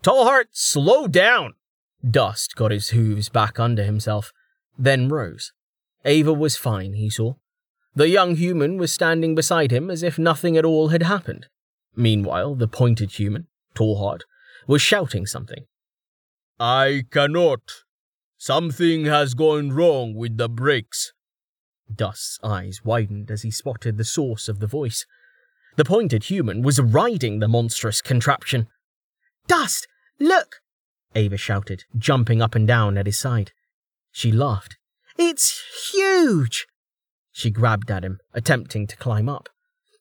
Tallheart, 0.04 0.48
slow 0.52 1.08
down! 1.08 1.54
Dust 2.08 2.56
got 2.56 2.72
his 2.72 2.90
hooves 2.90 3.30
back 3.30 3.60
under 3.60 3.84
himself, 3.84 4.34
then 4.78 5.08
rose. 5.08 5.54
Ava 6.04 6.34
was 6.34 6.58
fine, 6.58 6.94
he 6.94 7.10
saw. 7.10 7.36
The 7.96 8.10
young 8.10 8.36
human 8.36 8.78
was 8.78 8.92
standing 8.92 9.36
beside 9.36 9.72
him 9.72 9.90
as 9.90 10.04
if 10.04 10.20
nothing 10.20 10.58
at 10.58 10.66
all 10.66 10.90
had 10.90 11.04
happened. 11.04 11.48
Meanwhile, 11.96 12.56
the 12.56 12.68
pointed 12.68 13.12
human, 13.12 13.48
Tallheart, 13.76 14.22
was 14.68 14.82
shouting 14.82 15.26
something. 15.26 15.66
I 16.60 17.04
cannot. 17.12 17.62
Something 18.46 19.06
has 19.06 19.36
gone 19.36 19.72
wrong 19.72 20.16
with 20.16 20.36
the 20.36 20.50
brakes. 20.50 21.14
Dust's 21.90 22.40
eyes 22.44 22.82
widened 22.84 23.32
as 23.32 23.44
he 23.44 23.52
spotted 23.52 23.98
the 23.98 24.04
source 24.04 24.50
of 24.50 24.60
the 24.60 24.68
voice. 24.68 25.06
The 25.78 25.86
pointed 25.86 26.26
human 26.26 26.62
was 26.62 26.78
riding 26.78 27.40
the 27.40 27.48
monstrous 27.48 28.02
contraption. 28.02 28.68
Dust, 29.48 29.88
look! 30.20 30.58
Ava 31.16 31.38
shouted, 31.38 31.86
jumping 31.98 32.42
up 32.42 32.54
and 32.54 32.68
down 32.68 32.98
at 32.98 33.06
his 33.06 33.18
side. 33.18 33.54
She 34.12 34.30
laughed. 34.30 34.76
It's 35.18 35.64
huge! 35.94 36.68
She 37.32 37.50
grabbed 37.50 37.90
at 37.90 38.04
him, 38.04 38.20
attempting 38.34 38.88
to 38.88 38.98
climb 38.98 39.30
up. 39.30 39.48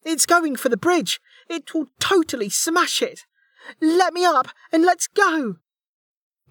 It's 0.04 0.26
going 0.26 0.56
for 0.56 0.68
the 0.68 0.76
bridge. 0.76 1.20
It 1.48 1.72
will 1.74 1.86
totally 2.00 2.48
smash 2.48 3.02
it. 3.02 3.20
Let 3.80 4.12
me 4.12 4.24
up 4.24 4.48
and 4.72 4.82
let's 4.82 5.06
go. 5.06 5.58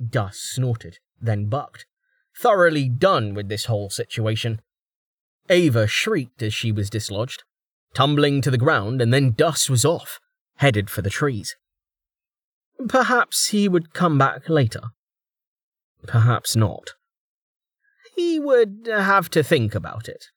Dust 0.01 0.53
snorted, 0.53 0.99
then 1.21 1.45
bucked, 1.45 1.85
thoroughly 2.37 2.89
done 2.89 3.33
with 3.33 3.49
this 3.49 3.65
whole 3.65 3.89
situation. 3.89 4.61
Ava 5.49 5.87
shrieked 5.87 6.41
as 6.41 6.53
she 6.53 6.71
was 6.71 6.89
dislodged, 6.89 7.43
tumbling 7.93 8.41
to 8.41 8.51
the 8.51 8.57
ground, 8.57 9.01
and 9.01 9.13
then 9.13 9.31
Dust 9.31 9.69
was 9.69 9.85
off, 9.85 10.19
headed 10.57 10.89
for 10.89 11.01
the 11.01 11.09
trees. 11.09 11.55
Perhaps 12.87 13.49
he 13.49 13.67
would 13.67 13.93
come 13.93 14.17
back 14.17 14.49
later. 14.49 14.81
Perhaps 16.07 16.55
not. 16.55 16.91
He 18.15 18.39
would 18.39 18.87
have 18.91 19.29
to 19.31 19.43
think 19.43 19.75
about 19.75 20.07
it. 20.07 20.27